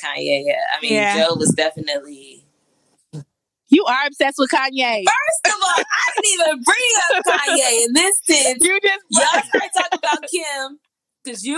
[0.03, 0.43] Kanye.
[0.45, 1.25] Yeah, I mean, Yeah.
[1.27, 2.45] Joe was definitely.
[3.69, 5.03] You are obsessed with Kanye.
[5.03, 8.63] First of all, I didn't even bring up Kanye in this sense.
[8.63, 10.79] You just Y'all start talking about Kim
[11.23, 11.55] because you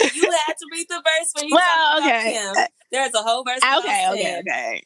[0.00, 1.64] read, you had to read the verse when you Well,
[2.00, 2.36] talked okay.
[2.42, 2.66] about Kim.
[2.92, 3.58] There's a whole verse.
[3.58, 4.82] about okay, okay, okay.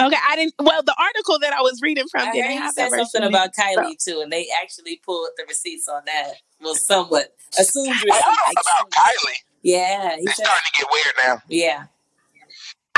[0.00, 0.54] Okay, I didn't.
[0.58, 3.50] Well, the article that I was reading from I didn't he have said something about
[3.54, 6.32] Kylie too, and they actually pulled the receipts on that.
[6.62, 8.24] Well, somewhat assumed oh, Wait, receipts.
[8.24, 8.56] hold
[8.88, 9.34] about Kylie.
[9.62, 11.42] Yeah, he's starting to get weird now.
[11.48, 11.84] Yeah,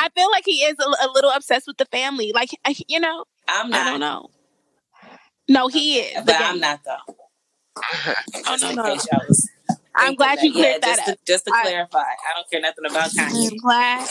[0.05, 2.33] I feel like he is a, a little obsessed with the family.
[2.35, 4.31] Like, I, you know, I'm I don't not, know.
[5.49, 6.25] No, he is.
[6.25, 7.15] but I'm not though.
[8.49, 8.85] Oh no, no.
[8.85, 9.49] case y'all was
[9.97, 10.59] I'm glad you that.
[10.59, 11.19] Yeah, cleared that just up.
[11.19, 13.51] to, just to I- clarify, I don't care nothing about Kanye.
[13.53, 14.09] I'm glad.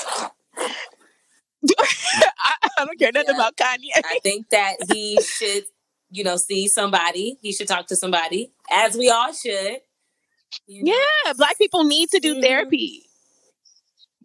[1.80, 3.42] I, I don't care nothing Yeah.
[3.42, 3.90] about Kanye.
[3.96, 5.66] I think that he should,
[6.10, 7.38] you know, see somebody.
[7.42, 9.78] He should talk to somebody, as we all should.
[10.68, 10.94] You know?
[11.26, 12.42] Yeah, black people need to do Mhm.
[12.42, 13.04] therapy.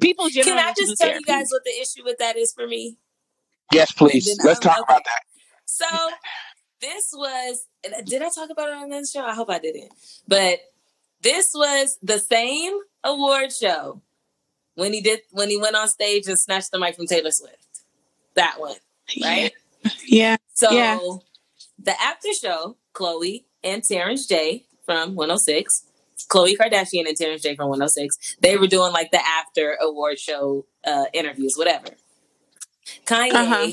[0.00, 1.24] People Can I need to do just tell therapy.
[1.26, 2.98] you guys what the issue with that is for me?
[3.72, 4.26] Yes, please.
[4.44, 5.20] Let's I'm- talk about that.
[5.64, 5.86] So
[6.80, 7.66] this was
[8.04, 9.24] did I talk about it on this show?
[9.24, 9.90] I hope I didn't.
[10.28, 10.60] But
[11.22, 14.02] this was the same award show
[14.74, 17.56] when he did when he went on stage and snatched the mic from Taylor Swift.
[18.34, 18.76] That one,
[19.22, 19.52] right?
[20.06, 20.36] Yeah.
[20.54, 20.98] So Yeah.
[21.78, 25.85] the after show, Khloe and Terrence J from 106,
[26.28, 30.66] Khloe Kardashian and Terrence J from 106, they were doing like the after award show
[30.86, 31.88] uh, interviews, whatever.
[33.06, 33.70] Kanye Uh-huh.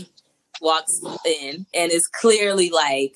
[0.62, 3.16] walks in and is clearly like,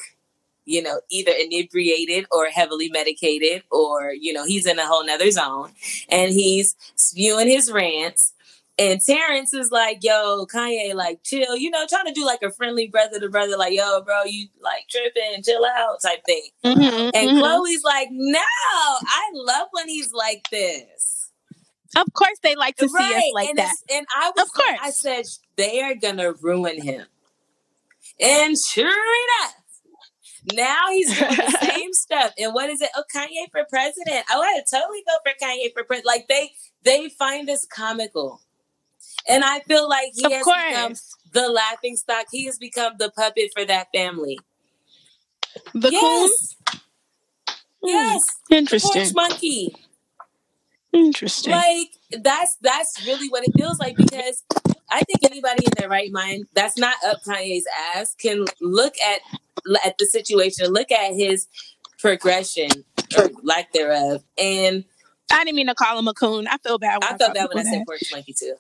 [0.66, 5.32] you know, either inebriated or heavily medicated, or, you know, he's in a whole nother
[5.32, 5.72] zone.
[6.10, 8.34] And he's spewing his rants
[8.80, 12.52] And Terrence is like, yo, Kanye, like, chill, you know, trying to do like a
[12.52, 16.50] friendly brother to brother, like, yo, bro, you like tripping, chill out type thing.
[16.64, 17.44] Mm-hmm, And mm-hmm.
[17.44, 21.32] Khloe's like, no, I love when he's like this.
[21.96, 23.74] Of course, they like to see us like and that.
[23.92, 24.80] And I was Of course.
[24.82, 25.26] I said,
[25.56, 27.06] they are gonna ruin him.
[28.20, 29.56] And sure enough,
[30.54, 32.34] now he's doing the same stuff.
[32.38, 32.90] And what is it?
[32.96, 34.26] Oh, Kanye for president.
[34.32, 36.06] Oh, I would totally go for Kanye for president.
[36.06, 36.52] Like they
[36.84, 38.42] they find this comical.
[39.28, 40.94] And I feel like he Of has become
[41.34, 42.28] the laughing stock.
[42.32, 44.40] He has become the puppet for that family.
[45.74, 46.56] the yes.
[47.84, 48.24] Yes.
[48.50, 48.58] coon.
[48.58, 48.92] Interesting.
[48.92, 49.76] Porch monkey.
[50.94, 51.52] Interesting.
[51.52, 51.90] Like
[52.24, 54.44] that's that's really what it feels like because
[54.90, 59.22] I think anybody in their right mind that's not up Kanye's ass can look at
[59.86, 61.48] at the situation, look at his
[62.00, 62.70] progression
[63.18, 64.86] or lack thereof, and
[65.32, 66.48] I didn't mean to call him a coon.
[66.48, 67.04] I feel bad.
[67.04, 68.56] When I, I felt that when I said porch monkey too.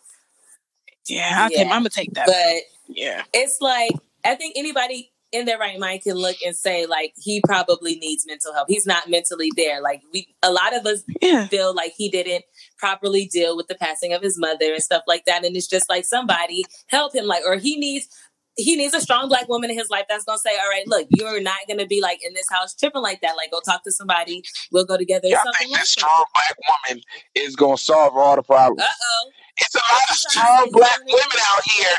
[1.10, 1.74] Yeah, okay, Yeah.
[1.74, 2.28] I'm gonna take that.
[2.28, 3.24] But yeah.
[3.34, 3.92] it's like
[4.24, 8.26] I think anybody in their right mind can look and say like he probably needs
[8.26, 8.68] mental help.
[8.70, 9.82] He's not mentally there.
[9.82, 11.48] Like we, a lot of us Yeah.
[11.48, 12.46] feel like he didn't
[12.78, 15.44] properly deal with the passing of his mother and stuff like that.
[15.44, 18.08] And it's just like somebody help him, like, or he needs
[18.58, 21.08] he needs a strong black woman in his life that's gonna say, All right, look,
[21.12, 23.36] you're not gonna be like in this house tripping like that.
[23.38, 25.28] Like go talk to somebody, we'll go together.
[25.28, 26.02] Yeah, I think like this that.
[26.02, 26.58] strong black
[26.90, 27.04] woman
[27.36, 28.82] is gonna solve all the problems.
[28.82, 29.32] Uh oh.
[29.60, 31.98] It's a lot of strong black women out here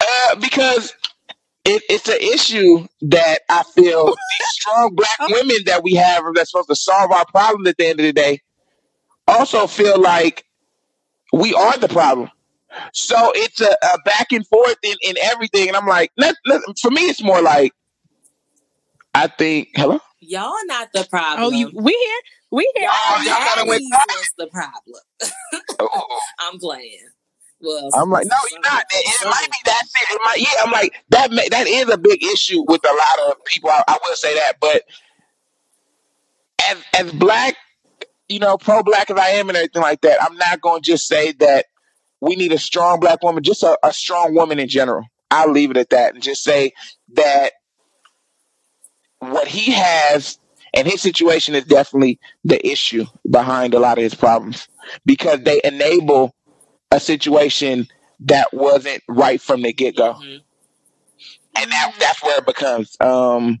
[0.00, 0.94] uh, because
[1.64, 6.50] it, it's an issue that I feel these strong black women that we have that's
[6.50, 8.40] supposed to solve our problems at the end of the day
[9.28, 10.44] also feel like
[11.32, 12.30] we are the problem.
[12.92, 16.62] So it's a, a back and forth in, in everything, and I'm like, let, let,
[16.80, 17.72] for me, it's more like
[19.14, 19.68] I think.
[19.74, 20.00] Hello.
[20.20, 21.46] Y'all not the problem.
[21.46, 22.20] Oh, you we here?
[22.50, 22.88] We here?
[22.90, 23.82] Oh, y'all gotta wait.
[23.90, 25.00] Daddies was the problem.
[25.80, 26.20] Oh.
[26.40, 27.08] I'm playing.
[27.60, 28.84] Well, I'm like, no, you're not.
[28.90, 29.82] It, it might be that.
[30.10, 31.30] It might, yeah, I'm like that.
[31.30, 33.70] ma- That is a big issue with a lot of people.
[33.70, 34.82] I, I will say that, but
[36.68, 37.56] as as black,
[38.28, 40.90] you know, pro black as I am and everything like that, I'm not going to
[40.90, 41.66] just say that
[42.22, 43.42] we need a strong black woman.
[43.42, 45.04] Just a, a strong woman in general.
[45.30, 46.72] I'll leave it at that and just say
[47.14, 47.52] that
[49.18, 50.38] what he has
[50.72, 54.68] and his situation is definitely the issue behind a lot of his problems
[55.04, 56.32] because they enable
[56.92, 57.88] a situation
[58.20, 60.40] that wasn't right from the get go, mhm.
[61.58, 62.96] and that that's where it becomes.
[63.00, 63.58] Um,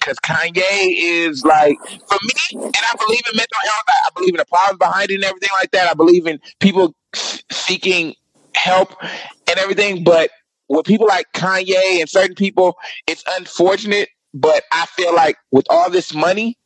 [0.00, 0.54] because Kanye
[0.96, 3.84] is like for me, and I believe in mental health.
[3.88, 5.88] I I believe in the problems behind it and everything like that.
[5.88, 8.14] I believe in people seeking
[8.54, 10.04] help and everything.
[10.04, 10.30] But
[10.68, 14.08] with people like Kanye and certain people, it's unfortunate.
[14.34, 16.56] But I feel like with all this money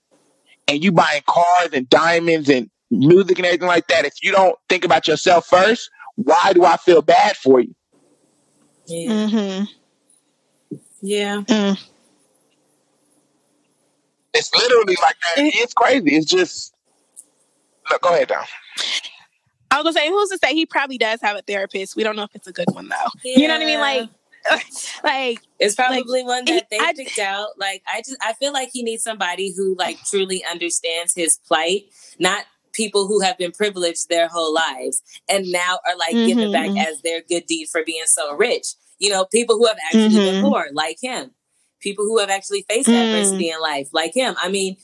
[0.68, 4.57] and you buying cars and diamonds and music and everything like that, if you don't
[4.68, 7.74] think about yourself first, why do I feel bad for you?
[8.86, 9.11] Yeah.
[9.11, 9.64] Mm-hmm.
[11.03, 11.42] Yeah.
[11.49, 11.88] Mm.
[14.32, 15.42] It's literally like that.
[15.44, 16.14] It- It's crazy.
[16.14, 16.72] It's just.
[17.90, 18.44] Look, go ahead, Don.
[19.70, 21.96] I was gonna say, who's to say he probably does have a therapist?
[21.96, 23.10] We don't know if it's a good one though.
[23.24, 23.80] You know what I mean?
[23.80, 24.08] Like,
[25.04, 27.48] like It's probably one that they I- picked out.
[27.58, 31.84] Like I just I feel like he needs somebody who like truly understands his plight,
[32.18, 36.52] not people who have been privileged their whole lives and now are like giving Mhm,
[36.52, 36.86] back mhm.
[36.86, 38.66] as their good deed for being so rich.
[38.98, 40.40] You know, people who have actually been Mhm.
[40.42, 41.32] poor, like him.
[41.80, 43.04] People who have actually faced Mm.
[43.06, 44.36] adversity in life, like him.
[44.42, 44.76] I mean,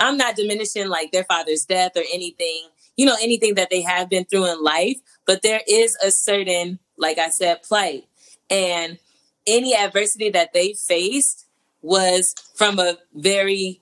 [0.00, 2.66] I'm not diminishing like their father's death or anything,
[2.96, 6.78] you know, anything that they have been through in life, but there is a certain,
[6.96, 8.04] like I said, plight.
[8.50, 8.98] And
[9.46, 11.46] any adversity that they faced
[11.80, 13.80] was from a very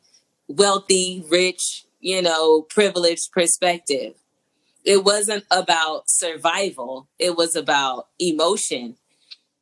[0.48, 4.14] wealthy, rich, you know, privileged perspective.
[4.84, 8.96] It wasn't about survival, it was about emotion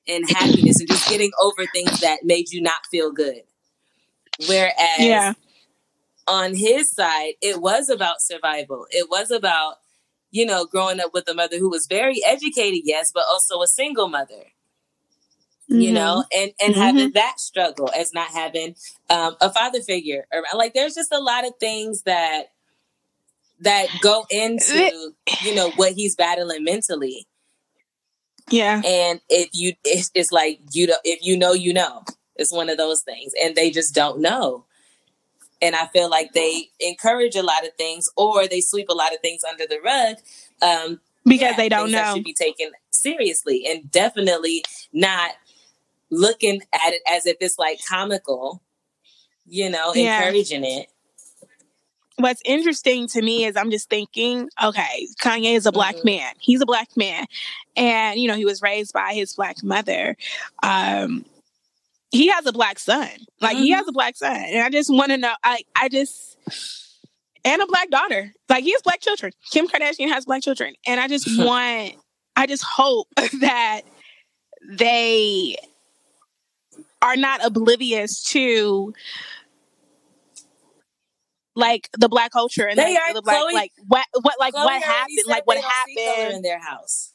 [0.06, 3.42] and happiness and just getting over things that made you not feel good.
[4.46, 5.32] Whereas yeah,
[6.28, 8.86] on his side, it was about survival.
[8.90, 9.76] It was about,
[10.30, 13.66] you know, growing up with a mother who was very educated, yes, but also a
[13.68, 14.44] single mother,
[15.68, 15.94] you Mhm.
[15.94, 16.80] know, and and Mhm.
[16.80, 18.74] having that struggle as not having
[19.10, 20.26] um, a father figure.
[20.32, 22.52] Or, like, there's just a lot of things that
[23.60, 27.26] that go into, you know, what he's battling mentally.
[28.50, 32.04] yeah, And if you, it's, it's like you know, if you know, you know.
[32.36, 34.64] It's one of those things, and they just don't know.
[35.60, 39.12] And I feel like they encourage a lot of things, or they sweep a lot
[39.12, 40.16] of things under the rug
[40.62, 42.14] um, because yeah, they don't know.
[42.14, 45.32] should be taken seriously, and definitely not
[46.10, 48.62] looking at it as if it's like comical.
[49.46, 50.18] You know, Yeah.
[50.18, 50.88] encouraging it.
[52.16, 56.08] what's interesting to me is I'm just thinking, okay, Kanye is a black mm-hmm.
[56.08, 56.34] man.
[56.40, 57.26] He's a black man.
[57.76, 60.16] And, you know, he was raised by his black mother.
[60.62, 61.24] Um,
[62.10, 63.08] he has a black son.
[63.40, 63.62] Like mm-hmm.
[63.62, 63.90] he has mm-hmm.
[63.90, 64.36] a black son.
[64.36, 66.36] And I just want to know, I, I just
[67.44, 68.32] and a black daughter.
[68.48, 69.32] Like he has black children.
[69.50, 70.74] Kim Kardashian has black children.
[70.86, 71.94] And I just want
[72.36, 73.08] I just hope
[73.40, 73.82] that
[74.68, 75.56] they
[77.02, 78.92] are not oblivious to
[81.54, 84.54] like the black culture and they like, are the black, Khloe, like what what like
[84.54, 87.12] Khloe what happened like what happened in their house.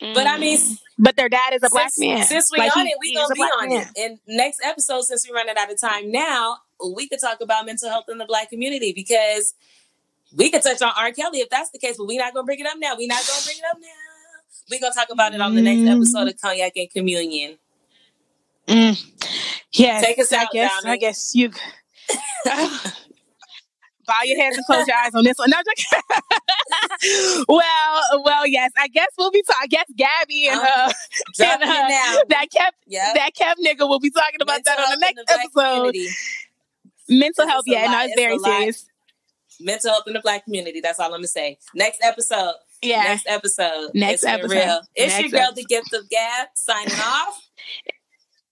[0.00, 0.78] But I mean, mm.
[0.98, 2.26] but their dad is a black since, man.
[2.26, 3.88] Since we like, on he, it, we gonna be on man.
[3.94, 4.00] it.
[4.00, 6.58] And next episode, since we're running out of time now,
[6.94, 9.54] we could talk about mental health in the black community because
[10.36, 11.12] we could touch on R.
[11.12, 12.94] Kelly if that's the case, but we're not gonna bring it up now.
[12.96, 13.88] We're not gonna bring it up now.
[14.70, 15.96] We're gonna talk about it on the next mm.
[15.96, 17.58] episode of Cognac and Communion.
[18.66, 19.12] Mm.
[19.72, 20.48] Yes, take us out.
[20.48, 21.50] I guess, I guess you.
[24.06, 25.50] bow your heads and close your eyes on this one.
[25.50, 25.56] No,
[27.48, 28.72] well, well, yes.
[28.76, 29.60] I guess we'll be talking.
[29.62, 30.92] I guess Gabby and, uh,
[31.40, 33.14] and uh, that kept yep.
[33.14, 35.76] that kept nigga will be talking about Mental that on the next the episode.
[35.76, 36.08] Community.
[37.08, 38.86] Mental it's health, yeah, no, it's, it's very serious.
[39.60, 40.80] Mental health in the black community.
[40.80, 41.58] That's all I'm gonna say.
[41.74, 42.54] Next episode.
[42.82, 43.02] Yeah.
[43.02, 43.90] Next episode.
[43.94, 44.50] Next episode.
[44.50, 44.80] Real.
[44.94, 45.56] It's next your girl, episode.
[45.56, 47.48] the gift of gab, signing off.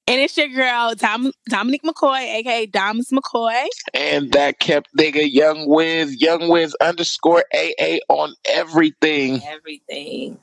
[0.06, 3.66] And it's your girl, Dom- Dominic McCoy, aka Doms McCoy.
[3.94, 9.42] And that kept nigga Young Wiz, Young Wiz underscore AA on everything.
[9.46, 10.38] Everything.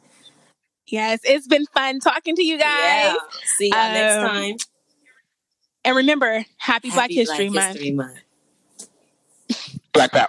[0.87, 2.67] Yes, it's been fun talking to you guys.
[2.67, 3.15] Yeah.
[3.57, 4.55] See y'all um, next time.
[5.85, 7.77] And remember, happy, happy Black, History, Month.
[7.77, 8.19] History Month.
[9.93, 10.27] Black Power.